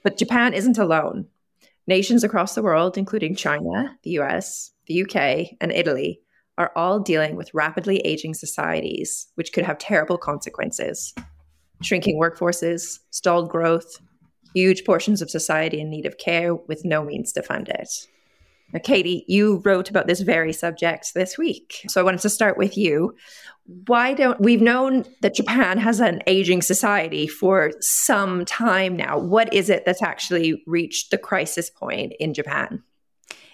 But 0.03 0.17
Japan 0.17 0.55
isn't 0.55 0.79
alone. 0.79 1.27
Nations 1.85 2.23
across 2.23 2.55
the 2.55 2.63
world, 2.63 2.97
including 2.97 3.35
China, 3.35 3.95
the 4.01 4.17
US, 4.21 4.71
the 4.87 5.03
UK, 5.03 5.55
and 5.61 5.71
Italy, 5.71 6.21
are 6.57 6.71
all 6.75 6.99
dealing 6.99 7.35
with 7.35 7.53
rapidly 7.53 7.99
aging 7.99 8.33
societies, 8.33 9.27
which 9.35 9.53
could 9.53 9.65
have 9.65 9.77
terrible 9.77 10.17
consequences. 10.17 11.13
Shrinking 11.83 12.19
workforces, 12.19 12.99
stalled 13.11 13.49
growth, 13.49 14.01
huge 14.53 14.85
portions 14.85 15.21
of 15.21 15.29
society 15.29 15.79
in 15.79 15.89
need 15.89 16.05
of 16.05 16.17
care 16.17 16.55
with 16.55 16.85
no 16.85 17.03
means 17.03 17.31
to 17.33 17.43
fund 17.43 17.69
it. 17.69 17.89
Now, 18.73 18.79
Katie, 18.83 19.25
you 19.27 19.61
wrote 19.65 19.89
about 19.89 20.07
this 20.07 20.21
very 20.21 20.53
subject 20.53 21.13
this 21.15 21.37
week. 21.37 21.83
So 21.87 21.99
I 21.99 22.03
wanted 22.03 22.21
to 22.21 22.29
start 22.29 22.57
with 22.57 22.77
you. 22.77 23.15
Why 23.87 24.13
don't 24.13 24.39
we've 24.39 24.61
known 24.61 25.05
that 25.21 25.35
Japan 25.35 25.77
has 25.79 25.99
an 25.99 26.21
aging 26.27 26.61
society 26.61 27.27
for 27.27 27.71
some 27.79 28.45
time 28.45 28.95
now? 28.95 29.17
What 29.17 29.53
is 29.53 29.69
it 29.69 29.85
that's 29.85 30.03
actually 30.03 30.63
reached 30.67 31.11
the 31.11 31.17
crisis 31.17 31.69
point 31.69 32.13
in 32.19 32.33
Japan? 32.33 32.83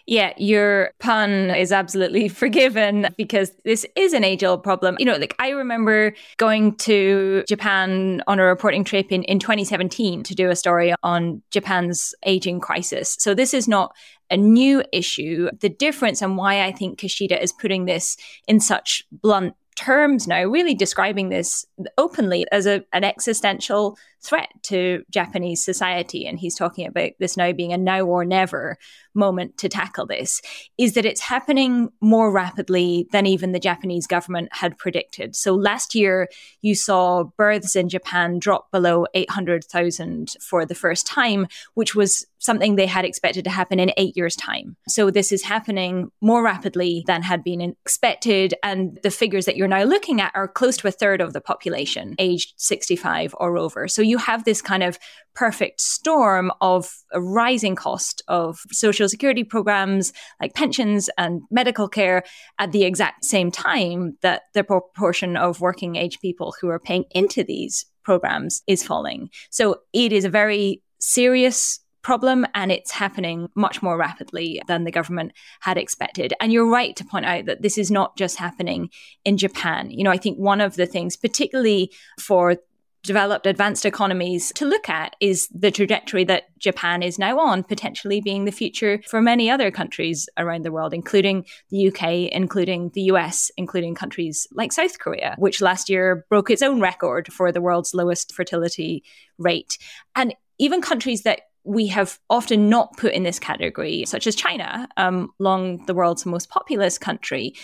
Yeah, 0.08 0.34
your 0.38 0.92
pun 1.00 1.50
is 1.50 1.72
absolutely 1.72 2.28
forgiven 2.44 3.08
because 3.18 3.52
this 3.64 3.86
is 3.96 4.14
an 4.14 4.24
age 4.24 4.44
old 4.44 4.64
problem. 4.64 4.96
You 5.00 5.06
know, 5.06 5.18
like 5.18 5.36
I 5.40 5.50
remember 5.50 6.14
going 6.38 6.76
to 6.78 7.44
Japan 7.48 8.22
on 8.28 8.40
a 8.40 8.44
reporting 8.44 8.84
trip 8.84 9.12
in, 9.12 9.24
in 9.24 9.40
2017 9.40 10.24
to 10.24 10.36
do 10.36 10.50
a 10.50 10.56
story 10.56 10.94
on 11.02 11.42
Japan's 11.52 12.14
aging 12.26 12.60
crisis. 12.60 13.16
So 13.20 13.34
this 13.34 13.54
is 13.54 13.68
not 13.68 13.96
a 14.30 14.38
new 14.38 14.84
issue. 14.92 15.50
The 15.60 15.70
difference 15.70 16.22
and 16.22 16.38
why 16.38 16.64
I 16.64 16.72
think 16.72 17.00
Kishida 17.00 17.42
is 17.42 17.52
putting 17.52 17.86
this 17.86 18.18
in 18.48 18.60
such 18.60 19.04
blunt 19.12 19.56
terms 19.76 20.28
now, 20.28 20.44
really 20.44 20.74
describing 20.74 21.30
this 21.30 21.66
openly 21.98 22.46
as 22.52 22.66
a, 22.66 22.84
an 22.94 23.04
existential 23.04 23.98
threat 24.26 24.50
to 24.64 25.04
Japanese 25.10 25.64
society. 25.64 26.26
And 26.26 26.40
he's 26.40 26.56
talking 26.56 26.88
about 26.88 27.12
this 27.20 27.38
now 27.38 27.52
being 27.52 27.74
a 27.74 27.78
now 27.78 28.02
or 28.02 28.26
never 28.26 28.78
moment 29.14 29.58
to 29.58 29.70
tackle 29.70 30.06
this, 30.06 30.42
is 30.78 30.94
that 30.94 31.06
it's 31.06 31.22
happening 31.22 31.90
more 32.02 32.32
rapidly 32.32 33.08
than 33.12 33.26
even 33.26 33.54
the 33.54 33.60
Japanese 33.60 34.08
government 34.08 34.50
had 34.52 34.78
predicted. 34.78 35.36
So 35.36 35.56
last 35.56 35.96
year, 35.96 36.28
you 36.62 36.76
saw 36.76 37.24
births 37.38 37.76
in 37.76 37.88
Japan 37.88 38.40
drop 38.40 38.72
below 38.72 39.06
800,000 39.14 40.36
for 40.42 40.66
the 40.66 40.76
first 40.76 41.08
time, 41.08 41.48
which 41.76 41.96
was 41.96 42.26
something 42.40 42.76
they 42.76 42.86
had 42.86 43.06
expected 43.06 43.44
to 43.44 43.50
happen 43.50 43.80
in 43.80 43.92
eight 43.98 44.16
years' 44.16 44.36
time. 44.36 44.76
So 44.88 45.10
this 45.10 45.32
is 45.32 45.44
happening 45.44 46.12
more 46.22 46.44
rapidly 46.44 47.04
than 47.08 47.24
had 47.24 47.44
been 47.44 47.62
expected. 47.62 48.54
And 48.62 49.00
the 49.02 49.10
figures 49.12 49.46
that 49.46 49.58
you're 49.58 49.68
now 49.68 49.84
looking 49.84 50.22
at 50.22 50.32
are 50.36 50.48
close 50.48 50.78
to 50.78 50.88
a 50.88 50.92
third 50.92 51.22
of 51.22 51.34
the 51.34 51.42
population 51.42 52.16
aged 52.20 52.54
65 52.58 53.34
or 53.40 53.58
over. 53.58 53.88
So 53.88 54.02
you 54.02 54.15
have 54.18 54.44
this 54.44 54.62
kind 54.62 54.84
of 54.84 54.98
perfect 55.34 55.82
storm 55.82 56.52
of 56.62 56.92
a 57.12 57.22
rising 57.22 57.76
cost 57.76 58.22
of 58.28 58.60
social 58.72 59.10
security 59.10 59.44
programs 59.44 60.14
like 60.42 60.54
pensions 60.54 61.10
and 61.18 61.42
medical 61.52 61.88
care 61.88 62.24
at 62.60 62.72
the 62.72 62.84
exact 62.84 63.26
same 63.26 63.52
time 63.52 64.18
that 64.22 64.44
the 64.54 64.64
proportion 64.64 65.36
of 65.36 65.62
working 65.62 65.96
age 65.96 66.20
people 66.20 66.54
who 66.60 66.70
are 66.70 66.80
paying 66.80 67.06
into 67.12 67.44
these 67.44 67.86
programs 68.04 68.62
is 68.68 68.84
falling. 68.84 69.30
So 69.50 69.78
it 69.94 70.14
is 70.14 70.26
a 70.26 70.30
very 70.30 70.82
serious 71.00 71.80
problem 72.06 72.46
and 72.54 72.72
it's 72.72 72.92
happening 72.92 73.50
much 73.56 73.82
more 73.82 73.98
rapidly 73.98 74.62
than 74.68 74.84
the 74.84 74.92
government 74.92 75.34
had 75.62 75.76
expected. 75.76 76.36
And 76.40 76.54
you're 76.54 76.70
right 76.70 76.96
to 76.98 77.04
point 77.04 77.26
out 77.26 77.46
that 77.46 77.64
this 77.64 77.80
is 77.80 77.90
not 77.90 78.16
just 78.16 78.38
happening 78.38 78.92
in 79.26 79.38
Japan. 79.38 79.90
You 79.90 80.04
know, 80.04 80.12
I 80.12 80.18
think 80.18 80.38
one 80.38 80.62
of 80.62 80.76
the 80.76 80.86
things, 80.86 81.18
particularly 81.18 81.92
for 82.20 82.58
developed 83.06 83.46
advanced 83.46 83.86
economies 83.86 84.52
to 84.56 84.66
look 84.66 84.90
at 84.90 85.16
is 85.20 85.48
the 85.54 85.72
trajectory 85.72 86.24
that 86.26 86.46
Japan 86.60 87.04
is 87.04 87.20
now 87.20 87.40
on, 87.40 87.64
potentially 87.64 88.22
being 88.22 88.46
the 88.46 88.52
future 88.52 89.02
for 89.08 89.22
many 89.22 89.50
other 89.50 89.72
countries 89.72 90.28
around 90.38 90.64
the 90.64 90.72
world, 90.72 90.94
including 90.94 91.46
the 91.70 91.88
UK, 91.88 92.32
including 92.32 92.92
the 92.94 93.04
US, 93.04 93.52
including 93.58 93.96
countries 93.96 94.48
like 94.52 94.72
South 94.72 95.00
Korea, 95.00 95.36
which 95.38 95.62
last 95.62 95.90
year 95.90 96.26
broke 96.30 96.50
its 96.50 96.62
own 96.62 96.80
record 96.80 97.32
for 97.32 97.52
the 97.52 97.62
world's 97.62 97.94
lowest 97.94 98.34
fertility 98.34 99.04
rate. 99.38 99.78
And 100.16 100.34
even 100.58 100.82
countries 100.82 101.24
that 101.24 101.42
we 101.64 101.88
have 101.88 102.20
often 102.30 102.70
not 102.70 102.96
put 102.96 103.14
in 103.14 103.24
this 103.24 103.40
category, 103.40 104.06
such 104.06 104.28
as 104.28 104.36
China, 104.36 104.88
um, 104.98 105.32
long 105.40 105.84
the 105.88 105.96
world's 105.96 106.26
most 106.26 106.50
populous 106.50 106.98
country, 106.98 107.56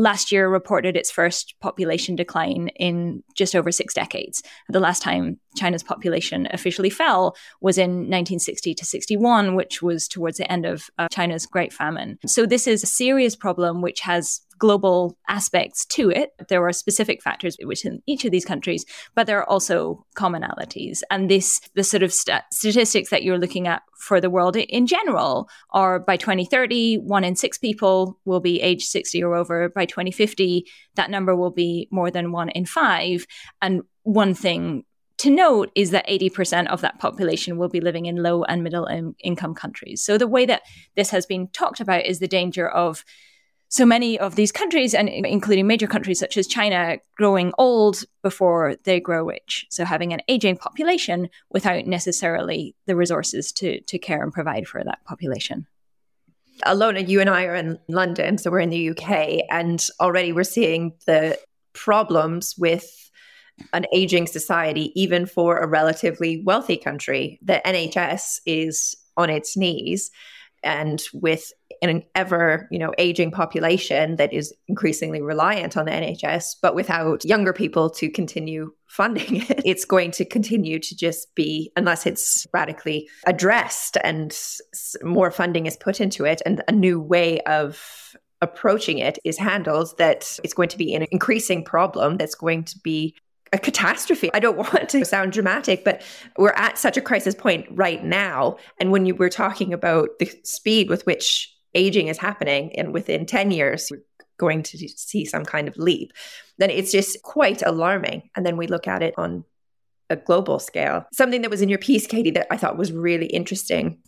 last 0.00 0.32
year 0.32 0.48
reported 0.48 0.96
its 0.96 1.10
first 1.10 1.54
population 1.60 2.16
decline 2.16 2.68
in 2.76 3.22
just 3.36 3.54
over 3.54 3.70
six 3.70 3.92
decades. 3.92 4.42
The 4.70 4.80
last 4.80 5.02
time 5.02 5.38
China's 5.56 5.82
population 5.82 6.48
officially 6.52 6.90
fell 6.90 7.36
was 7.60 7.78
in 7.78 7.90
1960 7.90 8.74
to 8.74 8.84
61, 8.84 9.54
which 9.54 9.82
was 9.82 10.08
towards 10.08 10.38
the 10.38 10.50
end 10.50 10.66
of 10.66 10.90
uh, 10.98 11.08
China's 11.10 11.46
Great 11.46 11.72
Famine. 11.72 12.18
So, 12.26 12.46
this 12.46 12.66
is 12.66 12.82
a 12.82 12.86
serious 12.86 13.36
problem 13.36 13.82
which 13.82 14.00
has 14.00 14.40
global 14.60 15.16
aspects 15.28 15.84
to 15.86 16.10
it. 16.10 16.30
There 16.48 16.64
are 16.64 16.72
specific 16.72 17.22
factors 17.22 17.56
within 17.66 18.02
each 18.06 18.24
of 18.24 18.30
these 18.30 18.44
countries, 18.44 18.84
but 19.16 19.26
there 19.26 19.38
are 19.38 19.48
also 19.48 20.04
commonalities. 20.14 21.00
And 21.10 21.28
this, 21.28 21.60
the 21.74 21.82
sort 21.82 22.04
of 22.04 22.12
st- 22.12 22.42
statistics 22.52 23.10
that 23.10 23.24
you're 23.24 23.38
looking 23.38 23.66
at 23.66 23.82
for 23.98 24.20
the 24.20 24.30
world 24.30 24.56
in 24.56 24.86
general 24.86 25.48
are 25.70 25.98
by 25.98 26.16
2030, 26.16 26.98
one 26.98 27.24
in 27.24 27.34
six 27.34 27.58
people 27.58 28.18
will 28.24 28.40
be 28.40 28.60
age 28.60 28.84
60 28.84 29.24
or 29.24 29.34
over. 29.34 29.68
By 29.70 29.86
2050, 29.86 30.66
that 30.94 31.10
number 31.10 31.34
will 31.34 31.50
be 31.50 31.88
more 31.90 32.10
than 32.10 32.30
one 32.30 32.50
in 32.50 32.66
five. 32.66 33.26
And 33.60 33.82
one 34.02 34.34
thing 34.34 34.84
to 35.20 35.30
note 35.30 35.70
is 35.74 35.90
that 35.90 36.08
80% 36.08 36.68
of 36.68 36.80
that 36.80 36.98
population 36.98 37.58
will 37.58 37.68
be 37.68 37.82
living 37.82 38.06
in 38.06 38.22
low 38.22 38.42
and 38.44 38.64
middle 38.64 38.86
in- 38.86 39.14
income 39.22 39.54
countries. 39.54 40.02
So 40.02 40.16
the 40.16 40.26
way 40.26 40.46
that 40.46 40.62
this 40.96 41.10
has 41.10 41.26
been 41.26 41.48
talked 41.48 41.78
about 41.78 42.06
is 42.06 42.20
the 42.20 42.26
danger 42.26 42.66
of 42.66 43.04
so 43.68 43.84
many 43.84 44.18
of 44.18 44.34
these 44.34 44.50
countries, 44.50 44.94
and 44.94 45.08
including 45.08 45.66
major 45.66 45.86
countries 45.86 46.18
such 46.18 46.38
as 46.38 46.46
China, 46.46 46.96
growing 47.16 47.52
old 47.58 48.02
before 48.22 48.76
they 48.84 48.98
grow 48.98 49.26
rich. 49.26 49.66
So 49.68 49.84
having 49.84 50.14
an 50.14 50.22
aging 50.26 50.56
population 50.56 51.28
without 51.50 51.86
necessarily 51.86 52.74
the 52.86 52.96
resources 52.96 53.52
to, 53.52 53.80
to 53.82 53.98
care 53.98 54.22
and 54.22 54.32
provide 54.32 54.66
for 54.66 54.82
that 54.82 55.04
population. 55.04 55.66
Alona, 56.64 57.06
you 57.06 57.20
and 57.20 57.28
I 57.28 57.44
are 57.44 57.54
in 57.54 57.78
London, 57.88 58.38
so 58.38 58.50
we're 58.50 58.60
in 58.60 58.70
the 58.70 58.90
UK, 58.90 59.44
and 59.50 59.86
already 60.00 60.32
we're 60.32 60.44
seeing 60.44 60.94
the 61.06 61.38
problems 61.74 62.56
with 62.58 63.09
an 63.72 63.86
aging 63.92 64.26
society, 64.26 64.92
even 65.00 65.26
for 65.26 65.58
a 65.58 65.66
relatively 65.66 66.42
wealthy 66.44 66.76
country. 66.76 67.38
The 67.42 67.60
NHS 67.64 68.40
is 68.46 68.96
on 69.16 69.30
its 69.30 69.56
knees 69.56 70.10
and 70.62 71.02
with 71.12 71.52
an 71.82 72.02
ever 72.14 72.68
you 72.70 72.78
know 72.78 72.92
aging 72.98 73.30
population 73.30 74.16
that 74.16 74.32
is 74.32 74.52
increasingly 74.68 75.22
reliant 75.22 75.76
on 75.76 75.86
the 75.86 75.90
NHS 75.90 76.56
but 76.60 76.74
without 76.74 77.24
younger 77.24 77.52
people 77.52 77.88
to 77.90 78.10
continue 78.10 78.72
funding 78.86 79.36
it 79.36 79.62
it's 79.64 79.84
going 79.84 80.10
to 80.10 80.24
continue 80.24 80.78
to 80.78 80.96
just 80.96 81.34
be 81.34 81.72
unless 81.76 82.06
it's 82.06 82.46
radically 82.52 83.08
addressed 83.26 83.96
and 84.04 84.36
more 85.02 85.30
funding 85.30 85.66
is 85.66 85.76
put 85.76 86.00
into 86.00 86.24
it 86.24 86.42
and 86.44 86.62
a 86.68 86.72
new 86.72 87.00
way 87.00 87.40
of 87.42 88.14
approaching 88.42 88.98
it 88.98 89.18
is 89.24 89.38
handled 89.38 89.96
that 89.98 90.38
it's 90.42 90.54
going 90.54 90.68
to 90.68 90.78
be 90.78 90.94
an 90.94 91.06
increasing 91.10 91.64
problem 91.64 92.16
that's 92.16 92.34
going 92.34 92.64
to 92.64 92.78
be 92.80 93.14
a 93.52 93.58
catastrophe. 93.58 94.30
I 94.32 94.40
don't 94.40 94.56
want 94.74 94.88
to 94.90 95.04
sound 95.04 95.32
dramatic, 95.32 95.84
but 95.84 96.02
we're 96.36 96.50
at 96.50 96.78
such 96.78 96.96
a 96.96 97.02
crisis 97.02 97.34
point 97.34 97.66
right 97.70 98.02
now. 98.04 98.56
And 98.78 98.90
when 98.90 99.06
you 99.06 99.14
were 99.14 99.28
talking 99.28 99.72
about 99.72 100.18
the 100.18 100.30
speed 100.44 100.88
with 100.88 101.06
which 101.06 101.54
aging 101.74 102.08
is 102.08 102.18
happening, 102.18 102.72
and 102.76 102.92
within 102.92 103.26
10 103.26 103.50
years, 103.50 103.88
we're 103.90 104.02
going 104.38 104.62
to 104.62 104.78
see 104.88 105.24
some 105.24 105.44
kind 105.44 105.68
of 105.68 105.76
leap, 105.76 106.12
then 106.58 106.70
it's 106.70 106.92
just 106.92 107.22
quite 107.22 107.62
alarming. 107.62 108.30
And 108.34 108.44
then 108.44 108.56
we 108.56 108.66
look 108.66 108.88
at 108.88 109.02
it 109.02 109.14
on 109.16 109.44
a 110.08 110.16
global 110.16 110.58
scale. 110.58 111.06
Something 111.12 111.42
that 111.42 111.50
was 111.50 111.62
in 111.62 111.68
your 111.68 111.78
piece, 111.78 112.06
Katie, 112.06 112.32
that 112.32 112.48
I 112.50 112.56
thought 112.56 112.76
was 112.76 112.92
really 112.92 113.26
interesting 113.26 113.98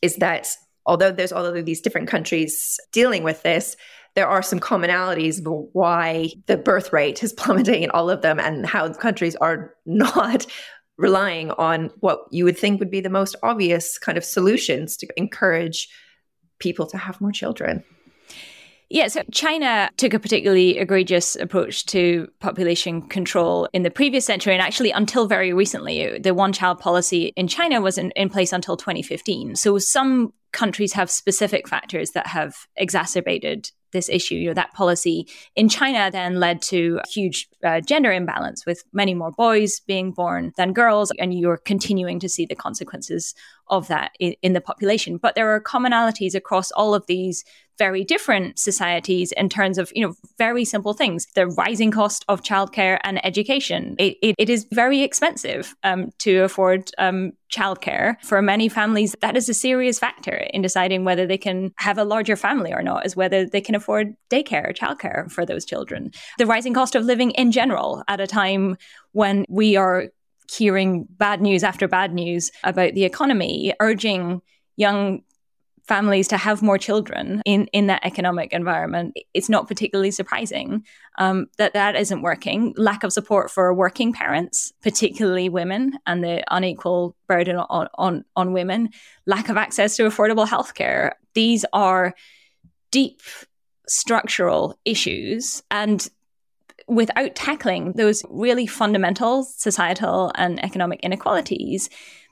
is 0.00 0.16
that 0.16 0.48
although 0.86 1.10
there's 1.10 1.32
all 1.32 1.44
of 1.44 1.64
these 1.66 1.80
different 1.80 2.08
countries 2.08 2.78
dealing 2.92 3.24
with 3.24 3.42
this, 3.42 3.76
there 4.18 4.26
are 4.26 4.42
some 4.42 4.58
commonalities 4.58 5.38
of 5.38 5.68
why 5.74 6.28
the 6.46 6.56
birth 6.56 6.92
rate 6.92 7.22
is 7.22 7.32
plummeting 7.40 7.84
in 7.84 7.90
all 7.90 8.10
of 8.10 8.20
them 8.20 8.40
and 8.40 8.66
how 8.66 8.92
countries 8.92 9.36
are 9.36 9.72
not 9.86 10.44
relying 10.98 11.52
on 11.52 11.88
what 12.00 12.22
you 12.32 12.44
would 12.44 12.58
think 12.58 12.80
would 12.80 12.90
be 12.90 13.00
the 13.00 13.08
most 13.08 13.36
obvious 13.44 13.96
kind 13.96 14.18
of 14.18 14.24
solutions 14.24 14.96
to 14.96 15.06
encourage 15.16 15.88
people 16.58 16.84
to 16.84 16.98
have 16.98 17.20
more 17.20 17.30
children. 17.30 17.84
Yeah, 18.90 19.06
so 19.06 19.22
China 19.30 19.88
took 19.96 20.12
a 20.14 20.18
particularly 20.18 20.78
egregious 20.78 21.36
approach 21.36 21.86
to 21.86 22.26
population 22.40 23.02
control 23.02 23.68
in 23.72 23.84
the 23.84 23.90
previous 23.90 24.24
century. 24.24 24.54
And 24.54 24.62
actually, 24.62 24.90
until 24.90 25.28
very 25.28 25.52
recently, 25.52 26.18
the 26.18 26.34
one 26.34 26.52
child 26.52 26.80
policy 26.80 27.26
in 27.36 27.46
China 27.46 27.80
was 27.80 27.98
in, 27.98 28.10
in 28.16 28.30
place 28.30 28.52
until 28.52 28.76
2015. 28.76 29.54
So 29.54 29.78
some 29.78 30.32
countries 30.50 30.94
have 30.94 31.08
specific 31.08 31.68
factors 31.68 32.12
that 32.12 32.26
have 32.26 32.66
exacerbated 32.74 33.70
this 33.92 34.08
issue. 34.08 34.34
You 34.34 34.48
know, 34.48 34.54
that 34.54 34.72
policy 34.74 35.26
in 35.56 35.68
China 35.68 36.10
then 36.10 36.40
led 36.40 36.62
to 36.62 37.00
a 37.04 37.08
huge 37.08 37.48
uh, 37.64 37.80
gender 37.80 38.12
imbalance 38.12 38.66
with 38.66 38.84
many 38.92 39.14
more 39.14 39.32
boys 39.32 39.80
being 39.80 40.12
born 40.12 40.52
than 40.56 40.72
girls. 40.72 41.12
And 41.18 41.32
you're 41.38 41.56
continuing 41.58 42.20
to 42.20 42.28
see 42.28 42.46
the 42.46 42.54
consequences 42.54 43.34
of 43.70 43.88
that 43.88 44.12
in, 44.18 44.34
in 44.42 44.52
the 44.52 44.60
population. 44.60 45.16
But 45.16 45.34
there 45.34 45.50
are 45.54 45.60
commonalities 45.60 46.34
across 46.34 46.70
all 46.72 46.94
of 46.94 47.06
these 47.06 47.44
very 47.78 48.04
different 48.04 48.58
societies 48.58 49.32
in 49.32 49.48
terms 49.48 49.78
of 49.78 49.90
you 49.94 50.04
know 50.04 50.14
very 50.36 50.64
simple 50.64 50.92
things. 50.92 51.26
The 51.34 51.46
rising 51.46 51.90
cost 51.90 52.24
of 52.28 52.42
childcare 52.42 52.98
and 53.04 53.24
education. 53.24 53.94
It, 53.98 54.16
it, 54.20 54.34
it 54.36 54.50
is 54.50 54.66
very 54.72 55.02
expensive 55.02 55.74
um, 55.84 56.10
to 56.18 56.38
afford 56.38 56.90
um, 56.98 57.32
childcare. 57.52 58.20
For 58.22 58.42
many 58.42 58.68
families 58.68 59.14
that 59.20 59.36
is 59.36 59.48
a 59.48 59.54
serious 59.54 59.98
factor 59.98 60.34
in 60.52 60.60
deciding 60.60 61.04
whether 61.04 61.26
they 61.26 61.38
can 61.38 61.72
have 61.76 61.98
a 61.98 62.04
larger 62.04 62.36
family 62.36 62.72
or 62.72 62.82
not 62.82 63.06
is 63.06 63.16
whether 63.16 63.46
they 63.46 63.60
can 63.60 63.74
afford 63.74 64.14
daycare 64.30 64.68
or 64.68 64.72
childcare 64.72 65.30
for 65.30 65.46
those 65.46 65.64
children. 65.64 66.10
The 66.38 66.46
rising 66.46 66.74
cost 66.74 66.94
of 66.94 67.04
living 67.04 67.30
in 67.32 67.52
general 67.52 68.02
at 68.08 68.20
a 68.20 68.26
time 68.26 68.76
when 69.12 69.44
we 69.48 69.76
are 69.76 70.08
hearing 70.50 71.06
bad 71.10 71.40
news 71.40 71.62
after 71.62 71.88
bad 71.88 72.14
news 72.14 72.50
about 72.64 72.94
the 72.94 73.04
economy, 73.04 73.74
urging 73.80 74.40
young 74.76 75.22
families 75.88 76.28
to 76.28 76.36
have 76.36 76.62
more 76.62 76.76
children 76.76 77.40
in, 77.46 77.66
in 77.68 77.86
that 77.86 78.04
economic 78.04 78.52
environment, 78.52 79.16
it's 79.32 79.48
not 79.48 79.66
particularly 79.66 80.10
surprising 80.10 80.84
um, 81.18 81.46
that 81.56 81.72
that 81.72 81.96
isn't 81.96 82.22
working. 82.22 82.74
Lack 82.76 83.02
of 83.02 83.12
support 83.12 83.50
for 83.50 83.72
working 83.72 84.12
parents, 84.12 84.72
particularly 84.82 85.48
women, 85.48 85.98
and 86.06 86.22
the 86.22 86.44
unequal 86.54 87.16
burden 87.26 87.56
on, 87.56 87.88
on, 87.94 88.24
on 88.36 88.52
women, 88.52 88.90
lack 89.26 89.48
of 89.48 89.56
access 89.56 89.96
to 89.96 90.02
affordable 90.02 90.46
healthcare. 90.46 91.12
These 91.34 91.64
are 91.72 92.14
deep 92.90 93.22
structural 93.88 94.78
issues. 94.84 95.62
And 95.70 96.06
without 96.88 97.34
tackling 97.34 97.92
those 97.92 98.22
really 98.28 98.66
fundamental 98.66 99.44
societal 99.44 100.32
and 100.34 100.62
economic 100.64 101.00
inequalities, 101.00 101.90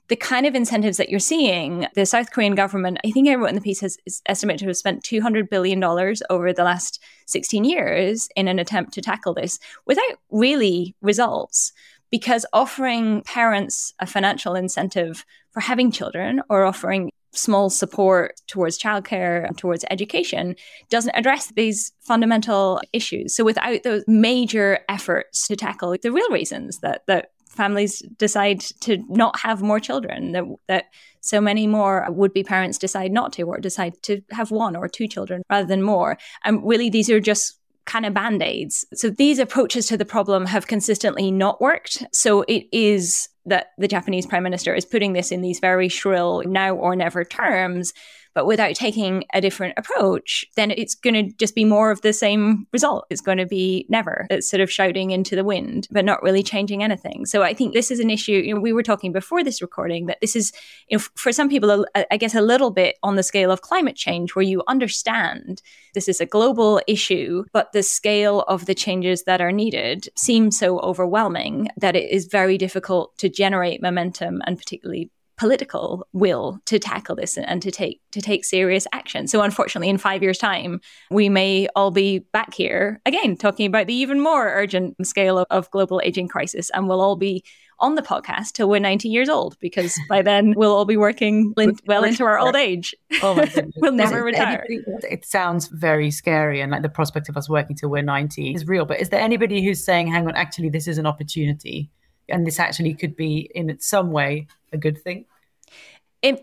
the 0.09 0.16
kind 0.16 0.47
of 0.47 0.55
incentives 0.55 0.97
that 0.99 1.09
you're 1.09 1.19
seeing, 1.19 1.87
the 1.95 2.07
South 2.07 2.31
Korean 2.31 2.55
government, 2.55 2.99
I 3.05 3.11
think 3.11 3.29
I 3.29 3.35
wrote 3.35 3.49
in 3.49 3.55
the 3.55 3.61
piece, 3.61 3.81
has 3.81 3.99
estimated 4.27 4.61
to 4.61 4.66
have 4.66 4.77
spent 4.77 5.03
$200 5.03 5.51
billion 5.51 5.83
over 5.83 6.53
the 6.53 6.64
last 6.64 7.03
16 7.27 7.64
years 7.64 8.29
in 8.37 8.49
an 8.49 8.59
attempt 8.59 8.95
to 8.95 9.03
tackle 9.03 9.35
this 9.35 9.59
without 9.85 10.19
really 10.31 10.95
results. 11.01 11.73
Because 12.09 12.47
offering 12.53 13.23
parents 13.23 13.92
a 13.99 14.07
financial 14.07 14.55
incentive 14.55 15.25
for 15.51 15.59
having 15.59 15.90
children 15.90 16.40
or 16.49 16.64
offering 16.64 17.11
small 17.37 17.70
support 17.70 18.40
towards 18.46 18.79
childcare 18.79 19.46
and 19.46 19.57
towards 19.57 19.85
education 19.90 20.57
doesn't 20.90 21.14
address 21.14 21.53
these 21.55 21.92
fundamental 22.01 22.81
issues. 22.92 23.35
So 23.35 23.44
without 23.44 23.83
those 23.83 24.05
major 24.07 24.81
efforts 24.88 25.46
to 25.49 25.57
tackle 25.57 25.96
the 26.01 26.12
real 26.12 26.31
reasons 26.31 26.79
that 26.79 27.03
that 27.07 27.31
families 27.46 28.01
decide 28.18 28.61
to 28.81 29.03
not 29.09 29.40
have 29.40 29.62
more 29.62 29.81
children, 29.81 30.33
that, 30.33 30.44
that 30.68 30.85
so 31.20 31.40
many 31.40 31.66
more 31.66 32.07
would 32.11 32.33
be 32.33 32.44
parents 32.44 32.79
decide 32.79 33.11
not 33.11 33.33
to 33.33 33.42
or 33.42 33.59
decide 33.59 33.94
to 34.03 34.20
have 34.31 34.51
one 34.51 34.77
or 34.77 34.88
two 34.88 35.09
children 35.09 35.42
rather 35.51 35.66
than 35.66 35.83
more. 35.83 36.18
And 36.44 36.61
really, 36.64 36.90
these 36.90 37.11
are 37.11 37.20
just 37.20 37.59
kind 37.87 38.05
of 38.05 38.12
band 38.14 38.42
aids. 38.42 38.85
So 38.94 39.11
these 39.11 39.38
approaches 39.38 39.87
to 39.87 39.96
the 39.96 40.05
problem 40.05 40.44
have 40.46 40.66
consistently 40.66 41.31
not 41.31 41.61
worked. 41.61 42.05
So 42.12 42.42
it 42.42 42.66
is 42.72 43.29
that 43.46 43.68
the 43.79 43.88
Japanese 43.88 44.27
prime 44.27 44.42
minister 44.42 44.75
is 44.75 44.85
putting 44.85 45.12
this 45.12 45.31
in 45.31 45.40
these 45.40 45.61
very 45.61 45.88
shrill 45.88 46.42
now 46.46 46.75
or 46.75 46.96
never 46.96 47.25
terms 47.25 47.92
but 48.37 48.46
without 48.46 48.75
taking 48.75 49.25
a 49.33 49.40
different 49.40 49.72
approach, 49.79 50.44
then 50.57 50.70
it's 50.70 50.94
going 50.94 51.14
to 51.14 51.35
just 51.38 51.55
be 51.55 51.64
more 51.64 51.90
of 51.90 52.03
the 52.03 52.12
same 52.12 52.66
result. 52.70 53.07
It's 53.09 53.22
going 53.22 53.38
to 53.38 53.46
be 53.46 53.87
never. 53.88 54.27
It's 54.29 54.51
sort 54.51 54.61
of 54.61 54.70
shouting 54.70 55.11
into 55.11 55.35
the 55.35 55.42
wind, 55.42 55.88
but 55.90 56.05
not 56.05 56.22
really 56.22 56.42
changing 56.42 56.83
anything. 56.83 57.25
So 57.25 57.42
I 57.42 57.55
think 57.55 57.72
this 57.72 57.90
is 57.90 57.99
an 57.99 58.11
issue. 58.11 58.33
You 58.33 58.55
know, 58.55 58.61
we 58.61 58.75
were 58.75 58.83
talking 58.83 59.11
before 59.11 59.42
this 59.42 59.62
recording 59.62 60.05
that 60.07 60.20
this 60.20 60.37
is, 60.37 60.53
you 60.88 60.99
know, 60.99 61.05
for 61.14 61.33
some 61.33 61.49
people, 61.49 61.87
I 61.94 62.18
guess, 62.18 62.35
a 62.35 62.42
little 62.42 62.70
bit 62.70 62.96
on 63.03 63.16
the 63.16 63.22
scale 63.22 63.51
of 63.51 63.62
climate 63.62 63.96
change, 63.96 64.35
where 64.35 64.42
you 64.42 64.62
understand 64.68 65.62
this 65.94 66.07
is 66.07 66.20
a 66.20 66.27
global 66.27 66.83
issue, 66.87 67.44
but 67.55 67.72
the 67.72 67.83
scale 67.83 68.42
of 68.49 68.66
the 68.66 68.75
changes 68.75 69.22
that 69.22 69.40
are 69.40 69.51
needed 69.51 70.11
seems 70.14 70.59
so 70.59 70.79
overwhelming 70.81 71.70
that 71.79 71.96
it 71.96 72.11
is 72.11 72.27
very 72.27 72.59
difficult 72.59 73.16
to 73.16 73.31
generate 73.31 73.81
momentum 73.81 74.42
and 74.46 74.59
particularly 74.59 75.11
political 75.37 76.07
will 76.12 76.59
to 76.66 76.79
tackle 76.79 77.14
this 77.14 77.37
and 77.37 77.61
to 77.62 77.70
take 77.70 78.01
to 78.12 78.20
take 78.20 78.44
serious 78.44 78.87
action. 78.92 79.29
So 79.29 79.42
unfortunately 79.42 79.88
in 79.88 79.99
5 79.99 80.22
years 80.22 80.38
time 80.38 80.81
we 81.11 81.29
may 81.29 81.68
all 81.77 81.90
be 81.90 82.20
back 82.20 82.55
here 82.55 83.01
again 83.05 83.37
talking 83.37 83.66
about 83.66 83.87
the 83.87 83.94
even 83.94 84.20
more 84.20 84.49
urgent 84.49 85.07
scale 85.07 85.38
of, 85.38 85.46
of 85.51 85.70
global 85.70 86.01
aging 86.05 86.29
crisis 86.29 86.70
and 86.70 86.88
we'll 86.88 87.01
all 87.01 87.16
be 87.16 87.44
on 87.79 87.94
the 87.94 88.03
podcast 88.03 88.53
till 88.53 88.68
we're 88.68 88.81
90 88.81 89.09
years 89.09 89.29
old 89.29 89.57
because 89.61 89.99
by 90.09 90.22
then 90.22 90.55
we'll 90.57 90.72
all 90.72 90.85
be 90.85 90.96
working 90.96 91.53
in, 91.59 91.77
well 91.87 92.05
into 92.05 92.25
our 92.25 92.38
old 92.38 92.57
age. 92.57 92.94
Oh 93.22 93.35
my 93.35 93.46
goodness. 93.55 93.75
we'll 93.77 93.92
never 93.92 94.22
retire. 94.22 94.64
Anybody, 94.68 95.07
it 95.11 95.27
sounds 95.27 95.68
very 95.68 96.11
scary 96.11 96.61
and 96.61 96.72
like 96.72 96.83
the 96.83 96.88
prospect 96.88 97.29
of 97.29 97.37
us 97.37 97.49
working 97.49 97.77
till 97.77 97.90
we're 97.90 98.03
90 98.03 98.55
is 98.55 98.66
real. 98.66 98.85
But 98.85 99.01
is 99.01 99.11
there 99.11 99.20
anybody 99.20 99.64
who's 99.64 99.85
saying, 99.85 100.09
hang 100.09 100.27
on, 100.27 100.35
actually, 100.35 100.70
this 100.70 100.88
is 100.88 100.99
an 100.99 101.07
opportunity? 101.07 101.90
And 102.29 102.47
this 102.47 102.59
actually 102.59 102.95
could 102.95 103.17
be 103.17 103.51
in 103.55 103.79
some 103.81 104.11
way 104.11 104.47
a 104.73 104.77
good 104.77 105.03
thing? 105.03 105.27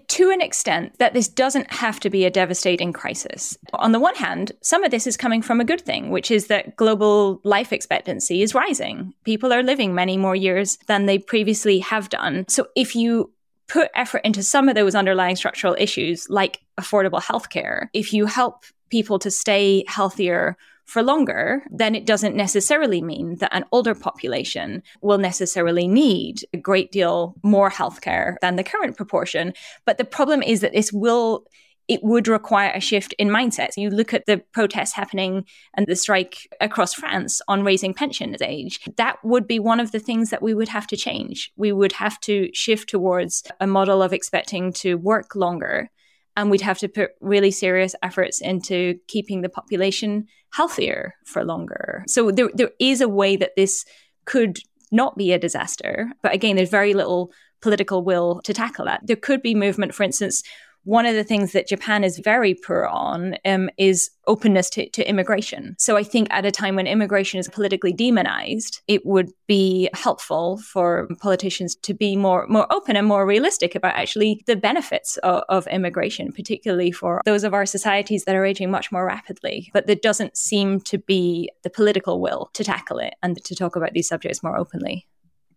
to 0.07 0.29
an 0.29 0.41
extent 0.41 0.97
that 0.99 1.13
this 1.13 1.27
doesn't 1.27 1.71
have 1.71 1.99
to 1.99 2.09
be 2.09 2.23
a 2.23 2.29
devastating 2.29 2.93
crisis. 2.93 3.57
On 3.73 3.91
the 3.91 3.99
one 3.99 4.15
hand, 4.15 4.51
some 4.61 4.83
of 4.83 4.91
this 4.91 5.07
is 5.07 5.17
coming 5.17 5.41
from 5.41 5.59
a 5.59 5.65
good 5.65 5.81
thing, 5.81 6.09
which 6.09 6.31
is 6.31 6.47
that 6.47 6.75
global 6.75 7.41
life 7.43 7.73
expectancy 7.73 8.41
is 8.41 8.55
rising. 8.55 9.13
People 9.25 9.51
are 9.51 9.63
living 9.63 9.93
many 9.93 10.15
more 10.15 10.35
years 10.35 10.77
than 10.87 11.05
they 11.05 11.17
previously 11.17 11.79
have 11.79 12.09
done. 12.09 12.45
So 12.47 12.67
if 12.75 12.95
you 12.95 13.31
put 13.67 13.89
effort 13.95 14.21
into 14.23 14.43
some 14.43 14.69
of 14.69 14.75
those 14.75 14.95
underlying 14.95 15.35
structural 15.35 15.75
issues, 15.79 16.29
like 16.29 16.61
affordable 16.79 17.21
healthcare, 17.21 17.87
if 17.93 18.13
you 18.13 18.25
help 18.25 18.63
people 18.89 19.17
to 19.19 19.31
stay 19.31 19.83
healthier 19.87 20.55
for 20.85 21.01
longer, 21.01 21.63
then 21.71 21.95
it 21.95 22.05
doesn't 22.05 22.35
necessarily 22.35 23.01
mean 23.01 23.37
that 23.37 23.53
an 23.53 23.65
older 23.71 23.95
population 23.95 24.83
will 25.01 25.17
necessarily 25.17 25.87
need 25.87 26.41
a 26.53 26.57
great 26.57 26.91
deal 26.91 27.35
more 27.43 27.71
healthcare 27.71 28.35
than 28.41 28.55
the 28.55 28.63
current 28.63 28.97
proportion. 28.97 29.53
But 29.85 29.97
the 29.97 30.05
problem 30.05 30.41
is 30.41 30.61
that 30.61 30.73
this 30.73 30.91
will 30.91 31.45
it 31.89 32.01
would 32.01 32.27
require 32.27 32.71
a 32.73 32.79
shift 32.79 33.13
in 33.19 33.27
mindset. 33.27 33.75
You 33.75 33.89
look 33.89 34.13
at 34.13 34.25
the 34.25 34.41
protests 34.53 34.93
happening 34.93 35.45
and 35.75 35.85
the 35.85 35.95
strike 35.95 36.47
across 36.61 36.93
France 36.93 37.41
on 37.47 37.63
raising 37.63 37.93
pension 37.93 38.35
age. 38.41 38.79
That 38.95 39.17
would 39.23 39.47
be 39.47 39.59
one 39.59 39.79
of 39.79 39.91
the 39.91 39.99
things 39.99 40.29
that 40.29 40.41
we 40.41 40.53
would 40.53 40.69
have 40.69 40.87
to 40.87 40.97
change. 40.97 41.51
We 41.57 41.71
would 41.71 41.91
have 41.93 42.19
to 42.21 42.49
shift 42.53 42.89
towards 42.89 43.43
a 43.59 43.67
model 43.67 44.01
of 44.01 44.13
expecting 44.13 44.71
to 44.73 44.95
work 44.95 45.35
longer 45.35 45.89
and 46.35 46.49
we'd 46.49 46.61
have 46.61 46.79
to 46.79 46.87
put 46.87 47.11
really 47.21 47.51
serious 47.51 47.95
efforts 48.01 48.41
into 48.41 48.95
keeping 49.07 49.41
the 49.41 49.49
population 49.49 50.27
healthier 50.51 51.15
for 51.25 51.43
longer. 51.43 52.03
So 52.07 52.31
there, 52.31 52.49
there 52.53 52.71
is 52.79 53.01
a 53.01 53.09
way 53.09 53.35
that 53.35 53.55
this 53.55 53.85
could 54.25 54.59
not 54.91 55.17
be 55.17 55.33
a 55.33 55.39
disaster. 55.39 56.11
But 56.21 56.33
again, 56.33 56.55
there's 56.55 56.69
very 56.69 56.93
little 56.93 57.31
political 57.61 58.03
will 58.03 58.41
to 58.43 58.53
tackle 58.53 58.85
that. 58.85 59.01
There 59.05 59.15
could 59.15 59.41
be 59.41 59.55
movement, 59.55 59.93
for 59.95 60.03
instance, 60.03 60.43
one 60.83 61.05
of 61.05 61.15
the 61.15 61.23
things 61.23 61.53
that 61.53 61.67
Japan 61.67 62.03
is 62.03 62.19
very 62.19 62.53
poor 62.53 62.85
on 62.85 63.35
um, 63.45 63.69
is 63.77 64.09
openness 64.27 64.69
to, 64.71 64.89
to 64.89 65.07
immigration. 65.07 65.75
So 65.77 65.97
I 65.97 66.03
think 66.03 66.27
at 66.31 66.45
a 66.45 66.51
time 66.51 66.75
when 66.75 66.87
immigration 66.87 67.39
is 67.39 67.49
politically 67.49 67.93
demonized, 67.93 68.81
it 68.87 69.05
would 69.05 69.31
be 69.47 69.89
helpful 69.93 70.57
for 70.57 71.07
politicians 71.19 71.75
to 71.83 71.93
be 71.93 72.15
more 72.15 72.45
more 72.47 72.71
open 72.71 72.95
and 72.95 73.07
more 73.07 73.25
realistic 73.25 73.75
about 73.75 73.95
actually 73.95 74.43
the 74.47 74.55
benefits 74.55 75.17
of, 75.17 75.43
of 75.49 75.67
immigration, 75.67 76.31
particularly 76.31 76.91
for 76.91 77.21
those 77.25 77.43
of 77.43 77.53
our 77.53 77.65
societies 77.65 78.25
that 78.25 78.35
are 78.35 78.45
aging 78.45 78.71
much 78.71 78.91
more 78.91 79.05
rapidly. 79.05 79.69
But 79.73 79.87
there 79.87 79.95
doesn't 79.95 80.37
seem 80.37 80.81
to 80.81 80.97
be 80.97 81.49
the 81.63 81.69
political 81.69 82.21
will 82.21 82.49
to 82.53 82.63
tackle 82.63 82.99
it 82.99 83.15
and 83.21 83.41
to 83.43 83.55
talk 83.55 83.75
about 83.75 83.93
these 83.93 84.07
subjects 84.07 84.43
more 84.43 84.57
openly. 84.57 85.07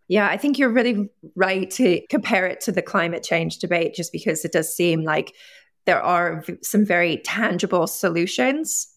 Yeah, 0.08 0.28
I 0.28 0.36
think 0.36 0.58
you're 0.58 0.72
really 0.72 1.08
right 1.34 1.70
to 1.72 2.00
compare 2.08 2.46
it 2.46 2.60
to 2.62 2.72
the 2.72 2.82
climate 2.82 3.22
change 3.22 3.58
debate, 3.58 3.94
just 3.94 4.12
because 4.12 4.44
it 4.44 4.52
does 4.52 4.74
seem 4.74 5.02
like 5.02 5.34
there 5.84 6.02
are 6.02 6.44
some 6.62 6.84
very 6.84 7.18
tangible 7.18 7.86
solutions, 7.86 8.88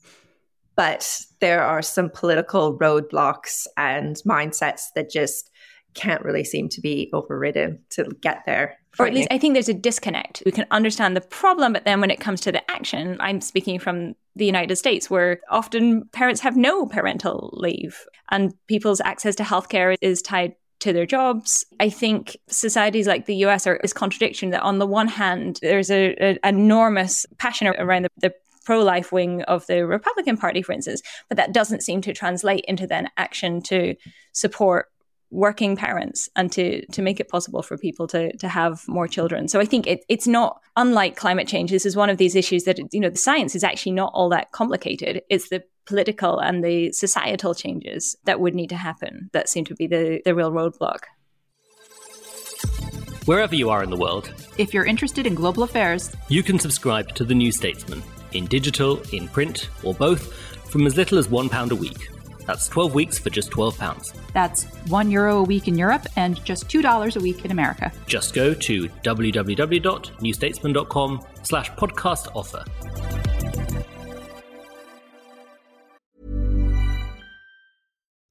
but 0.76 1.22
there 1.40 1.64
are 1.64 1.82
some 1.82 2.10
political 2.10 2.78
roadblocks 2.78 3.66
and 3.78 4.18
mindsets 4.26 4.84
that 4.96 5.10
just 5.10 5.50
can't 5.94 6.24
really 6.24 6.44
seem 6.44 6.70
to 6.70 6.82
be 6.82 7.10
overridden 7.14 7.80
to 7.90 8.06
get 8.22 8.44
there. 8.46 8.78
Or 8.98 9.08
at 9.08 9.14
least 9.14 9.28
I 9.32 9.38
think 9.38 9.54
there's 9.54 9.70
a 9.70 9.74
disconnect. 9.74 10.44
We 10.46 10.52
can 10.52 10.66
understand 10.72 11.16
the 11.16 11.22
problem, 11.22 11.74
but 11.74 11.86
then 11.86 12.02
when 12.02 12.12
it 12.12 12.20
comes 12.20 12.42
to 12.42 12.52
the 12.52 12.70
action, 12.70 13.18
I'm 13.20 13.42
speaking 13.42 13.80
from 13.80 14.14
the 14.36 14.46
United 14.46 14.76
States, 14.76 15.10
where 15.10 15.40
often 15.50 16.08
parents 16.10 16.42
have 16.42 16.58
no 16.58 16.86
parental 16.86 17.50
leave 17.54 18.06
and 18.30 18.54
people's 18.68 19.02
access 19.02 19.36
to 19.36 19.44
healthcare 19.44 19.96
is 20.02 20.22
tied 20.22 20.56
to 20.80 20.94
their 20.94 21.06
jobs. 21.06 21.66
I 21.80 21.90
think 21.90 22.38
societies 22.48 23.08
like 23.08 23.26
the 23.26 23.36
US 23.46 23.68
are 23.68 23.80
this 23.82 23.94
contradiction 23.94 24.50
that 24.52 24.62
on 24.62 24.80
the 24.80 24.88
one 24.88 25.08
hand 25.08 25.60
there's 25.62 25.92
a, 25.92 26.16
a 26.20 26.48
enormous 26.48 27.26
passion 27.38 27.68
around 27.68 28.04
the, 28.04 28.10
the 28.18 28.34
pro-life 28.66 29.12
wing 29.12 29.42
of 29.44 29.66
the 29.68 29.86
Republican 29.86 30.38
Party, 30.38 30.62
for 30.62 30.74
instance, 30.74 31.02
but 31.28 31.38
that 31.38 31.54
doesn't 31.54 31.82
seem 31.82 32.02
to 32.02 32.14
translate 32.14 32.64
into 32.68 32.86
then 32.86 33.10
action 33.18 33.62
to 33.64 33.96
support 34.34 34.88
working 35.32 35.76
parents 35.76 36.28
and 36.36 36.52
to 36.52 36.86
to 36.88 37.02
make 37.02 37.20
it 37.20 37.30
possible 37.30 37.62
for 37.62 37.78
people 37.78 38.08
to 38.08 38.36
to 38.38 38.48
have 38.48 38.88
more 38.88 39.08
children. 39.08 39.48
So 39.48 39.60
I 39.60 39.66
think 39.66 39.86
it, 39.86 40.04
it's 40.10 40.28
not 40.28 40.60
unlike 40.76 41.16
climate 41.16 41.48
change. 41.48 41.72
This 41.72 41.86
is 41.86 41.96
one 41.96 42.10
of 42.10 42.18
these 42.18 42.36
issues 42.36 42.64
that 42.64 42.80
you 42.92 43.00
know 43.00 43.10
the 43.10 43.18
science 43.18 43.56
is 43.56 43.64
actually 43.64 43.92
not 43.94 44.12
all 44.14 44.30
that 44.30 44.52
complicated. 44.52 45.22
It's 45.30 45.50
the 45.50 45.64
political 45.90 46.40
and 46.40 46.64
the 46.64 46.94
societal 46.94 47.54
changes 47.54 48.16
that 48.26 48.40
would 48.40 48.56
need 48.56 48.70
to 48.70 48.78
happen 48.78 49.30
that 49.34 49.50
seem 49.50 49.66
to 49.66 49.76
be 49.76 49.88
the, 49.88 50.22
the 50.24 50.34
real 50.34 50.52
roadblock. 50.52 51.00
Wherever 53.26 53.56
you 53.56 53.70
are 53.70 53.84
in 53.84 53.90
the 53.90 53.98
world, 53.98 54.34
if 54.58 54.74
you're 54.74 54.86
interested 54.86 55.28
in 55.28 55.36
global 55.36 55.64
affairs, 55.64 56.16
you 56.30 56.42
can 56.44 56.58
subscribe 56.60 57.14
to 57.16 57.26
The 57.26 57.36
New 57.36 57.52
Statesman 57.52 58.02
in 58.32 58.46
digital, 58.46 59.02
in 59.12 59.28
print, 59.28 59.70
or 59.84 59.94
both 59.96 60.32
from 60.72 60.86
as 60.86 60.96
little 60.96 61.18
as 61.18 61.28
£1 61.28 61.72
a 61.72 61.76
week. 61.76 62.10
That's 62.46 62.68
12 62.68 62.94
weeks 62.96 63.18
for 63.20 63.30
just 63.32 63.52
£12. 63.52 64.14
That's 64.34 64.66
€1 64.66 65.12
Euro 65.12 65.38
a 65.38 65.44
week 65.44 65.68
in 65.68 65.78
Europe 65.78 66.06
and 66.16 66.44
just 66.46 66.68
$2 66.70 67.16
a 67.16 67.20
week 67.20 67.44
in 67.46 67.52
America. 67.52 67.92
Just 68.08 68.34
go 68.34 68.54
to 68.54 68.88
www.newstatesman.com 68.88 71.22
slash 71.44 71.70
podcast 71.72 72.28
offer. 72.36 72.64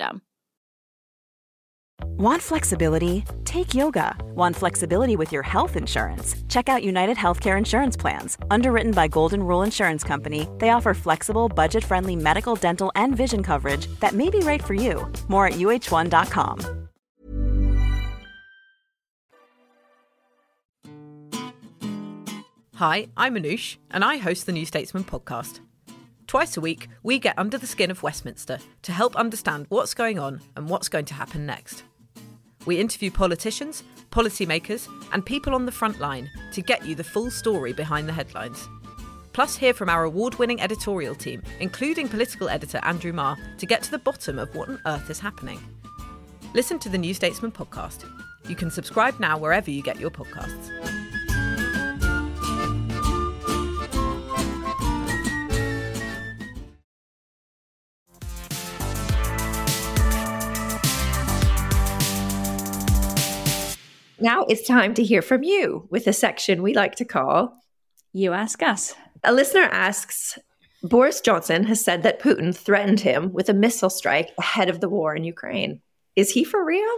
system. 0.00 0.22
Want 2.18 2.42
flexibility? 2.42 3.24
Take 3.44 3.74
yoga. 3.74 4.16
Want 4.34 4.56
flexibility 4.56 5.16
with 5.16 5.32
your 5.32 5.42
health 5.42 5.76
insurance? 5.76 6.34
Check 6.48 6.68
out 6.68 6.82
United 6.82 7.16
Healthcare 7.16 7.58
Insurance 7.58 7.96
Plans. 7.96 8.38
Underwritten 8.50 8.92
by 8.92 9.08
Golden 9.08 9.42
Rule 9.42 9.62
Insurance 9.62 10.04
Company, 10.04 10.48
they 10.58 10.70
offer 10.70 10.94
flexible, 10.94 11.48
budget 11.48 11.84
friendly 11.84 12.16
medical, 12.16 12.56
dental, 12.56 12.90
and 12.94 13.16
vision 13.16 13.42
coverage 13.42 13.86
that 14.00 14.14
may 14.14 14.30
be 14.30 14.40
right 14.40 14.62
for 14.62 14.74
you. 14.74 15.10
More 15.28 15.46
at 15.46 15.54
uh1.com. 15.54 16.88
Hi, 22.76 23.08
I'm 23.14 23.34
Anoosh, 23.34 23.76
and 23.90 24.02
I 24.02 24.16
host 24.16 24.46
the 24.46 24.52
New 24.52 24.64
Statesman 24.64 25.04
podcast. 25.04 25.60
Twice 26.30 26.56
a 26.56 26.60
week, 26.60 26.86
we 27.02 27.18
get 27.18 27.36
under 27.36 27.58
the 27.58 27.66
skin 27.66 27.90
of 27.90 28.04
Westminster 28.04 28.60
to 28.82 28.92
help 28.92 29.16
understand 29.16 29.66
what's 29.68 29.94
going 29.94 30.20
on 30.20 30.40
and 30.54 30.68
what's 30.68 30.88
going 30.88 31.06
to 31.06 31.14
happen 31.14 31.44
next. 31.44 31.82
We 32.66 32.78
interview 32.78 33.10
politicians, 33.10 33.82
policymakers, 34.12 34.86
and 35.12 35.26
people 35.26 35.56
on 35.56 35.66
the 35.66 35.72
front 35.72 35.98
line 35.98 36.30
to 36.52 36.62
get 36.62 36.86
you 36.86 36.94
the 36.94 37.02
full 37.02 37.32
story 37.32 37.72
behind 37.72 38.08
the 38.08 38.12
headlines. 38.12 38.68
Plus, 39.32 39.56
hear 39.56 39.74
from 39.74 39.88
our 39.88 40.04
award 40.04 40.36
winning 40.36 40.60
editorial 40.60 41.16
team, 41.16 41.42
including 41.58 42.08
political 42.08 42.48
editor 42.48 42.78
Andrew 42.84 43.12
Marr, 43.12 43.36
to 43.58 43.66
get 43.66 43.82
to 43.82 43.90
the 43.90 43.98
bottom 43.98 44.38
of 44.38 44.54
what 44.54 44.68
on 44.68 44.80
earth 44.86 45.10
is 45.10 45.18
happening. 45.18 45.58
Listen 46.54 46.78
to 46.78 46.88
the 46.88 46.96
New 46.96 47.12
Statesman 47.12 47.50
podcast. 47.50 48.08
You 48.48 48.54
can 48.54 48.70
subscribe 48.70 49.18
now 49.18 49.36
wherever 49.36 49.68
you 49.68 49.82
get 49.82 49.98
your 49.98 50.12
podcasts. 50.12 50.99
Now 64.22 64.44
it's 64.50 64.68
time 64.68 64.92
to 64.94 65.02
hear 65.02 65.22
from 65.22 65.42
you 65.42 65.88
with 65.88 66.06
a 66.06 66.12
section 66.12 66.62
we 66.62 66.74
like 66.74 66.94
to 66.96 67.06
call 67.06 67.56
You 68.12 68.34
Ask 68.34 68.62
Us. 68.62 68.94
A 69.24 69.32
listener 69.32 69.62
asks 69.62 70.38
Boris 70.82 71.22
Johnson 71.22 71.64
has 71.64 71.82
said 71.82 72.02
that 72.02 72.20
Putin 72.20 72.54
threatened 72.54 73.00
him 73.00 73.32
with 73.32 73.48
a 73.48 73.54
missile 73.54 73.88
strike 73.88 74.30
ahead 74.38 74.68
of 74.68 74.80
the 74.80 74.90
war 74.90 75.16
in 75.16 75.24
Ukraine. 75.24 75.80
Is 76.16 76.30
he 76.30 76.44
for 76.44 76.62
real? 76.62 76.90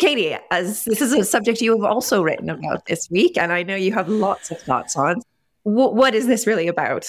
Katie, 0.00 0.36
as 0.50 0.84
this 0.84 1.00
is 1.00 1.12
a 1.12 1.22
subject 1.22 1.60
you 1.60 1.70
have 1.80 1.88
also 1.88 2.22
written 2.22 2.50
about 2.50 2.86
this 2.86 3.08
week, 3.08 3.38
and 3.38 3.52
I 3.52 3.62
know 3.62 3.76
you 3.76 3.92
have 3.92 4.08
lots 4.08 4.50
of 4.50 4.58
thoughts 4.58 4.96
on, 4.96 5.22
what 5.62 6.14
is 6.16 6.26
this 6.26 6.44
really 6.44 6.66
about? 6.66 7.08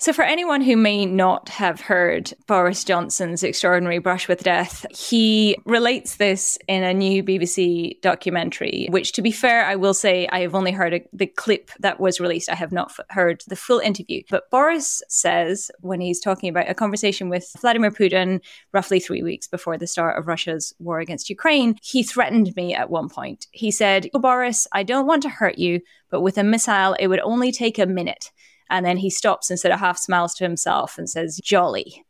So, 0.00 0.12
for 0.12 0.22
anyone 0.22 0.60
who 0.60 0.76
may 0.76 1.06
not 1.06 1.48
have 1.48 1.80
heard 1.80 2.32
Boris 2.46 2.84
Johnson's 2.84 3.42
extraordinary 3.42 3.98
brush 3.98 4.28
with 4.28 4.44
death, 4.44 4.86
he 4.96 5.56
relates 5.64 6.18
this 6.18 6.56
in 6.68 6.84
a 6.84 6.94
new 6.94 7.24
BBC 7.24 8.00
documentary, 8.00 8.86
which, 8.90 9.10
to 9.14 9.22
be 9.22 9.32
fair, 9.32 9.64
I 9.64 9.74
will 9.74 9.94
say 9.94 10.28
I 10.30 10.38
have 10.42 10.54
only 10.54 10.70
heard 10.70 10.94
a, 10.94 11.00
the 11.12 11.26
clip 11.26 11.72
that 11.80 11.98
was 11.98 12.20
released. 12.20 12.48
I 12.48 12.54
have 12.54 12.70
not 12.70 12.92
f- 12.92 13.06
heard 13.08 13.42
the 13.48 13.56
full 13.56 13.80
interview. 13.80 14.22
But 14.30 14.48
Boris 14.52 15.02
says, 15.08 15.68
when 15.80 16.00
he's 16.00 16.20
talking 16.20 16.48
about 16.48 16.70
a 16.70 16.74
conversation 16.74 17.28
with 17.28 17.50
Vladimir 17.60 17.90
Putin 17.90 18.40
roughly 18.72 19.00
three 19.00 19.24
weeks 19.24 19.48
before 19.48 19.78
the 19.78 19.88
start 19.88 20.16
of 20.16 20.28
Russia's 20.28 20.72
war 20.78 21.00
against 21.00 21.28
Ukraine, 21.28 21.76
he 21.82 22.04
threatened 22.04 22.54
me 22.54 22.72
at 22.72 22.88
one 22.88 23.08
point. 23.08 23.48
He 23.50 23.72
said, 23.72 24.08
oh, 24.14 24.20
Boris, 24.20 24.68
I 24.70 24.84
don't 24.84 25.08
want 25.08 25.22
to 25.24 25.28
hurt 25.28 25.58
you, 25.58 25.80
but 26.08 26.20
with 26.20 26.38
a 26.38 26.44
missile, 26.44 26.94
it 27.00 27.08
would 27.08 27.18
only 27.18 27.50
take 27.50 27.80
a 27.80 27.86
minute. 27.86 28.30
And 28.70 28.84
then 28.84 28.96
he 28.96 29.10
stops 29.10 29.50
and 29.50 29.58
sort 29.58 29.72
of 29.72 29.80
half 29.80 29.98
smiles 29.98 30.34
to 30.34 30.44
himself 30.44 30.98
and 30.98 31.08
says, 31.08 31.40
Jolly. 31.42 32.04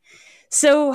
So 0.51 0.95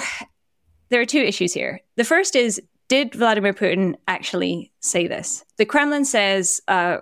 there 0.89 1.01
are 1.01 1.05
two 1.05 1.19
issues 1.19 1.53
here. 1.53 1.81
The 1.95 2.03
first 2.03 2.35
is, 2.35 2.61
did 2.87 3.15
Vladimir 3.15 3.53
Putin 3.53 3.95
actually 4.07 4.71
say 4.79 5.07
this? 5.07 5.43
The 5.57 5.65
Kremlin 5.65 6.05
says 6.05 6.61
uh, 6.67 6.97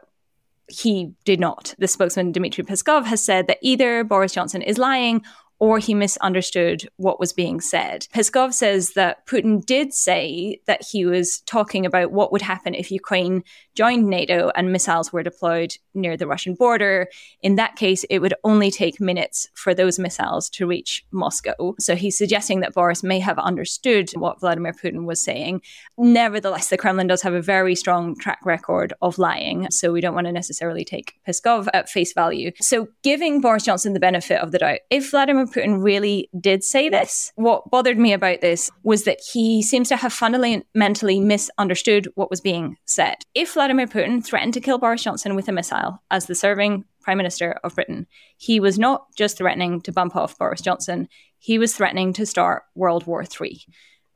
he 0.69 1.13
did 1.25 1.39
not. 1.39 1.75
The 1.79 1.87
spokesman 1.87 2.31
Dmitry 2.31 2.63
Peskov 2.63 3.05
has 3.05 3.23
said 3.23 3.47
that 3.47 3.57
either 3.61 4.03
Boris 4.03 4.33
Johnson 4.33 4.61
is 4.61 4.77
lying 4.77 5.23
or 5.59 5.77
he 5.77 5.93
misunderstood 5.93 6.89
what 6.97 7.19
was 7.19 7.33
being 7.33 7.61
said. 7.61 8.07
Peskov 8.13 8.51
says 8.51 8.93
that 8.93 9.27
Putin 9.27 9.63
did 9.63 9.93
say 9.93 10.59
that 10.65 10.83
he 10.83 11.05
was 11.05 11.43
talking 11.45 11.85
about 11.85 12.11
what 12.11 12.31
would 12.31 12.41
happen 12.41 12.73
if 12.73 12.89
Ukraine 12.89 13.43
joined 13.75 14.07
NATO 14.07 14.51
and 14.55 14.71
missiles 14.71 15.13
were 15.13 15.23
deployed 15.23 15.75
near 15.93 16.17
the 16.17 16.27
Russian 16.27 16.55
border. 16.55 17.07
In 17.41 17.55
that 17.55 17.75
case, 17.75 18.03
it 18.09 18.19
would 18.19 18.33
only 18.43 18.71
take 18.71 18.99
minutes 18.99 19.47
for 19.53 19.73
those 19.73 19.99
missiles 19.99 20.49
to 20.51 20.67
reach 20.67 21.05
Moscow. 21.11 21.75
So 21.79 21.95
he's 21.95 22.17
suggesting 22.17 22.59
that 22.61 22.73
Boris 22.73 23.03
may 23.03 23.19
have 23.19 23.39
understood 23.39 24.11
what 24.11 24.39
Vladimir 24.39 24.73
Putin 24.73 25.05
was 25.05 25.23
saying. 25.23 25.61
Nevertheless, 25.97 26.69
the 26.69 26.77
Kremlin 26.77 27.07
does 27.07 27.21
have 27.21 27.33
a 27.33 27.41
very 27.41 27.75
strong 27.75 28.15
track 28.17 28.39
record 28.45 28.93
of 29.01 29.17
lying, 29.17 29.69
so 29.71 29.91
we 29.91 30.01
don't 30.01 30.15
want 30.15 30.27
to 30.27 30.33
necessarily 30.33 30.83
take 30.83 31.13
Peskov 31.27 31.67
at 31.73 31.89
face 31.89 32.13
value. 32.13 32.51
So 32.59 32.87
giving 33.03 33.41
Boris 33.41 33.63
Johnson 33.63 33.93
the 33.93 33.99
benefit 33.99 34.41
of 34.41 34.51
the 34.51 34.59
doubt, 34.59 34.79
if 34.89 35.11
Vladimir 35.11 35.45
Putin 35.45 35.83
really 35.83 36.29
did 36.39 36.63
say 36.63 36.89
this. 36.89 37.31
What 37.35 37.69
bothered 37.69 37.97
me 37.97 38.13
about 38.13 38.41
this 38.41 38.69
was 38.83 39.03
that 39.03 39.19
he 39.33 39.61
seems 39.61 39.89
to 39.89 39.95
have 39.95 40.13
fundamentally 40.13 41.19
misunderstood 41.19 42.07
what 42.15 42.29
was 42.29 42.41
being 42.41 42.77
said. 42.85 43.15
If 43.35 43.55
Vladimir 43.61 43.85
Putin 43.85 44.25
threatened 44.25 44.55
to 44.55 44.59
kill 44.59 44.79
Boris 44.79 45.03
Johnson 45.03 45.35
with 45.35 45.47
a 45.47 45.51
missile 45.51 46.01
as 46.09 46.25
the 46.25 46.33
serving 46.33 46.83
Prime 46.99 47.17
Minister 47.17 47.59
of 47.63 47.75
Britain, 47.75 48.07
he 48.37 48.59
was 48.59 48.79
not 48.79 49.05
just 49.15 49.37
threatening 49.37 49.81
to 49.81 49.91
bump 49.91 50.15
off 50.15 50.35
Boris 50.39 50.61
Johnson, 50.61 51.07
he 51.37 51.59
was 51.59 51.75
threatening 51.75 52.11
to 52.13 52.25
start 52.25 52.63
World 52.73 53.05
War 53.05 53.23
III 53.23 53.61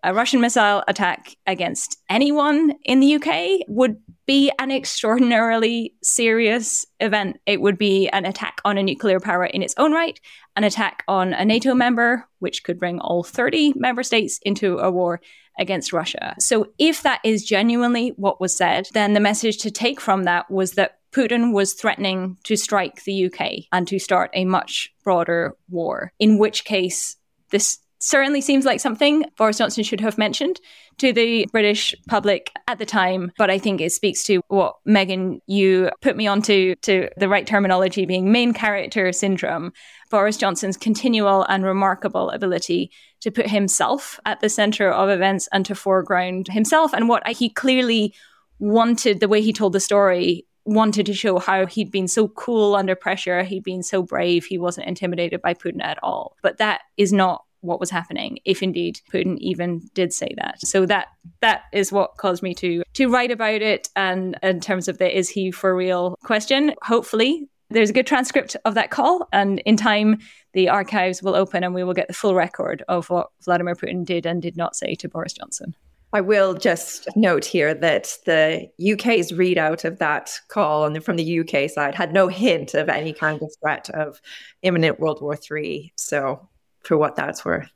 a 0.06 0.14
Russian 0.14 0.40
missile 0.40 0.84
attack 0.88 1.36
against 1.48 1.98
anyone 2.10 2.76
in 2.84 3.00
the 3.00 3.16
UK 3.16 3.66
would 3.68 3.98
be 4.28 4.52
an 4.60 4.70
extraordinarily 4.70 5.96
serious 6.04 6.86
event. 7.00 7.38
It 7.48 7.60
would 7.60 7.80
be 7.80 8.08
an 8.10 8.24
attack 8.24 8.62
on 8.64 8.78
a 8.78 8.84
nuclear 8.84 9.20
power 9.20 9.46
in 9.46 9.64
its 9.64 9.74
own 9.78 9.94
right, 9.94 10.20
an 10.56 10.64
attack 10.64 11.04
on 11.08 11.34
a 11.34 11.44
NATO 11.44 11.74
member, 11.74 12.24
which 12.38 12.64
could 12.64 12.80
bring 12.80 13.00
all 13.00 13.24
30 13.24 13.74
member 13.78 14.04
states 14.04 14.40
into 14.44 14.78
a 14.78 14.92
war 14.92 15.22
against 15.60 15.94
Russia. 15.94 16.36
So, 16.40 16.68
if 16.78 17.04
that 17.04 17.22
is 17.24 17.46
genuinely 17.46 18.10
what 18.18 18.42
was 18.42 18.56
said, 18.56 18.88
then 18.94 19.14
the 19.14 19.20
message 19.20 19.58
to 19.60 19.72
take 19.72 20.00
from 20.02 20.24
that 20.24 20.50
was 20.50 20.72
that 20.72 21.00
Putin 21.12 21.54
was 21.54 21.74
threatening 21.74 22.38
to 22.44 22.58
strike 22.58 23.04
the 23.04 23.28
UK 23.28 23.66
and 23.72 23.88
to 23.88 24.00
start 24.00 24.32
a 24.34 24.44
much 24.44 24.94
broader 25.04 25.56
war, 25.70 26.12
in 26.20 26.38
which 26.38 26.66
case, 26.66 27.16
this 27.52 27.80
certainly 28.00 28.42
seems 28.42 28.66
like 28.66 28.80
something 28.80 29.24
Boris 29.38 29.58
Johnson 29.58 29.84
should 29.84 30.02
have 30.02 30.18
mentioned 30.18 30.60
to 30.98 31.12
the 31.12 31.48
British 31.52 31.96
public 32.08 32.52
at 32.68 32.78
the 32.78 32.86
time. 32.86 33.32
But 33.38 33.50
I 33.50 33.58
think 33.58 33.82
it 33.82 33.92
speaks 33.92 34.24
to 34.26 34.42
what 34.48 34.76
Megan, 34.86 35.42
you 35.48 35.90
put 36.02 36.16
me 36.16 36.28
onto 36.28 36.76
to 36.82 37.10
the 37.18 37.30
right 37.30 37.48
terminology 37.48 38.06
being 38.06 38.32
main 38.32 38.54
character 38.54 39.12
syndrome. 39.12 39.72
Boris 40.12 40.38
Johnson's 40.38 40.78
continual 40.78 41.44
and 41.50 41.66
remarkable 41.66 42.30
ability 42.30 42.92
to 43.26 43.32
put 43.32 43.50
himself 43.50 44.20
at 44.28 44.40
the 44.40 44.50
center 44.50 44.88
of 44.88 45.10
events 45.10 45.50
and 45.52 45.66
to 45.66 45.74
foreground 45.74 46.48
himself 46.48 46.94
and 46.94 47.10
what 47.10 47.28
he 47.28 47.50
clearly 47.50 48.14
wanted 48.60 49.20
the 49.20 49.28
way 49.28 49.42
he 49.42 49.52
told 49.52 49.74
the 49.74 49.80
story 49.80 50.46
wanted 50.64 51.08
to 51.08 51.14
show 51.14 51.40
how 51.40 51.66
he'd 51.66 51.90
been 51.90 52.08
so 52.08 52.28
cool 52.28 52.76
under 52.76 52.94
pressure, 52.96 53.42
he'd 53.42 53.64
been 53.64 53.82
so 53.82 54.04
brave, 54.04 54.46
he 54.46 54.60
wasn't 54.60 54.88
intimidated 54.88 55.42
by 55.42 55.56
Putin 55.56 55.84
at 55.84 55.98
all. 56.04 56.38
But 56.44 56.60
that 56.60 56.82
is 56.98 57.12
not 57.12 57.44
what 57.62 57.80
was 57.80 57.90
happening 57.90 58.38
if 58.46 58.62
indeed 58.62 59.02
Putin 59.12 59.40
even 59.40 59.90
did 59.96 60.14
say 60.14 60.36
that. 60.38 60.62
So 60.62 60.86
that 60.86 61.08
that 61.42 61.64
is 61.74 61.92
what 61.92 62.18
caused 62.18 62.44
me 62.44 62.54
to 62.56 62.84
to 62.94 63.08
write 63.08 63.32
about 63.32 63.64
it 63.64 63.90
and 63.96 64.38
in 64.44 64.60
terms 64.60 64.88
of 64.88 65.00
the 65.00 65.18
is 65.18 65.30
he 65.30 65.50
for 65.50 65.76
real 65.76 66.16
question. 66.24 66.76
Hopefully 66.84 67.50
there's 67.70 67.90
a 67.90 67.94
good 67.94 68.08
transcript 68.08 68.56
of 68.66 68.76
that 68.76 68.92
call 68.92 69.28
and 69.34 69.60
in 69.60 69.76
time 69.76 70.20
the 70.54 70.70
archives 70.70 71.22
will 71.22 71.36
open 71.36 71.64
and 71.64 71.74
we 71.74 71.84
will 71.84 71.94
get 71.94 72.08
the 72.08 72.14
full 72.14 72.36
record 72.36 72.84
of 72.88 73.10
what 73.10 73.30
Vladimir 73.44 73.76
Putin 73.76 74.06
did 74.06 74.26
and 74.26 74.42
did 74.42 74.56
not 74.56 74.76
say 74.76 74.96
to 74.96 75.10
Boris 75.10 75.34
Johnson. 75.34 75.76
I 76.14 76.22
will 76.22 76.54
just 76.54 77.10
note 77.18 77.44
here 77.44 77.74
that 77.74 78.16
the 78.26 78.70
UK's 78.80 79.34
readout 79.34 79.84
of 79.84 80.00
that 80.00 80.40
call 80.48 80.86
and 80.86 81.04
from 81.04 81.18
the 81.18 81.40
UK 81.42 81.70
side 81.70 81.94
had 81.94 82.14
no 82.14 82.30
hint 82.30 82.74
of 82.74 82.88
any 82.88 83.12
kind 83.12 83.42
of 83.42 83.52
threat 83.60 83.90
of 83.90 84.22
imminent 84.62 85.00
World 85.00 85.22
War 85.22 85.38
III. 85.38 85.92
So 85.98 86.48
for 86.84 86.98
what 86.98 87.18
that's 87.18 87.44
worth. 87.44 87.70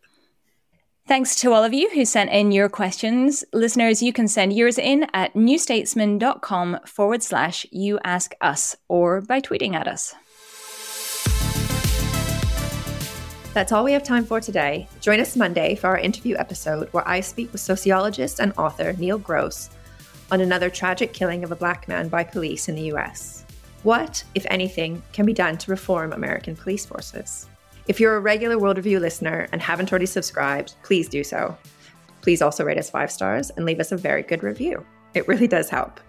Thanks 1.10 1.34
to 1.38 1.54
all 1.54 1.64
of 1.64 1.74
you 1.74 1.90
who 1.90 2.06
sent 2.06 2.30
in 2.30 2.52
your 2.52 2.70
questions. 2.70 3.44
Listeners, 3.52 4.04
you 4.04 4.14
can 4.14 4.28
send 4.28 4.54
yours 4.54 4.78
in 4.78 5.08
at 5.12 5.34
newstatesman.com 5.34 6.82
forward 6.86 7.24
slash 7.24 7.66
you 7.72 7.98
ask 8.04 8.36
us 8.42 8.76
or 8.88 9.20
by 9.20 9.42
tweeting 9.42 9.74
at 9.74 9.88
us. 9.88 10.14
That's 13.56 13.72
all 13.72 13.84
we 13.84 13.94
have 13.94 14.04
time 14.04 14.24
for 14.24 14.40
today. 14.40 14.88
Join 15.02 15.20
us 15.20 15.36
Monday 15.36 15.74
for 15.74 15.88
our 15.88 15.98
interview 15.98 16.36
episode 16.38 16.90
where 16.94 17.08
I 17.10 17.22
speak 17.22 17.52
with 17.52 17.62
sociologist 17.62 18.40
and 18.40 18.54
author 18.56 18.94
Neil 18.94 19.18
Gross 19.18 19.72
on 20.30 20.42
another 20.42 20.70
tragic 20.70 21.12
killing 21.12 21.44
of 21.44 21.52
a 21.52 21.56
black 21.56 21.88
man 21.88 22.08
by 22.10 22.24
police 22.24 22.70
in 22.70 22.76
the 22.76 22.94
US. 22.94 23.46
What, 23.82 24.24
if 24.36 24.46
anything, 24.52 25.02
can 25.12 25.26
be 25.26 25.34
done 25.34 25.58
to 25.58 25.72
reform 25.72 26.14
American 26.14 26.56
police 26.56 26.86
forces? 26.86 27.49
If 27.90 28.00
you're 28.00 28.16
a 28.16 28.20
regular 28.20 28.60
World 28.60 28.78
Review 28.78 29.00
listener 29.00 29.48
and 29.52 29.60
haven't 29.60 29.92
already 29.92 30.06
subscribed, 30.06 30.76
please 30.84 31.10
do 31.10 31.24
so. 31.24 31.58
Please 32.22 32.40
also 32.40 32.64
rate 32.64 32.78
us 32.78 32.88
five 32.88 33.12
stars 33.12 33.50
and 33.50 33.66
leave 33.66 33.80
us 33.80 33.92
a 33.92 33.98
very 33.98 34.22
good 34.22 34.44
review. 34.44 34.86
It 35.16 35.28
really 35.28 35.48
does 35.48 35.72
help. 35.72 36.00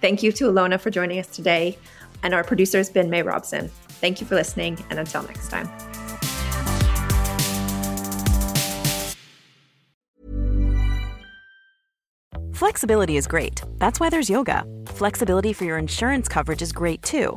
Thank 0.00 0.22
you 0.22 0.30
to 0.30 0.44
Alona 0.44 0.78
for 0.78 0.90
joining 0.90 1.18
us 1.18 1.26
today, 1.26 1.76
and 2.22 2.34
our 2.34 2.44
producer 2.44 2.78
has 2.78 2.88
been 2.88 3.10
May 3.10 3.22
Robson. 3.22 3.68
Thank 3.88 4.20
you 4.20 4.28
for 4.28 4.36
listening, 4.36 4.78
and 4.90 5.00
until 5.00 5.24
next 5.24 5.48
time. 5.48 5.68
Flexibility 12.52 13.16
is 13.16 13.26
great. 13.26 13.60
That's 13.78 13.98
why 13.98 14.08
there's 14.08 14.30
yoga. 14.30 14.64
Flexibility 14.86 15.52
for 15.52 15.64
your 15.64 15.78
insurance 15.78 16.28
coverage 16.28 16.62
is 16.62 16.70
great 16.70 17.02
too. 17.02 17.36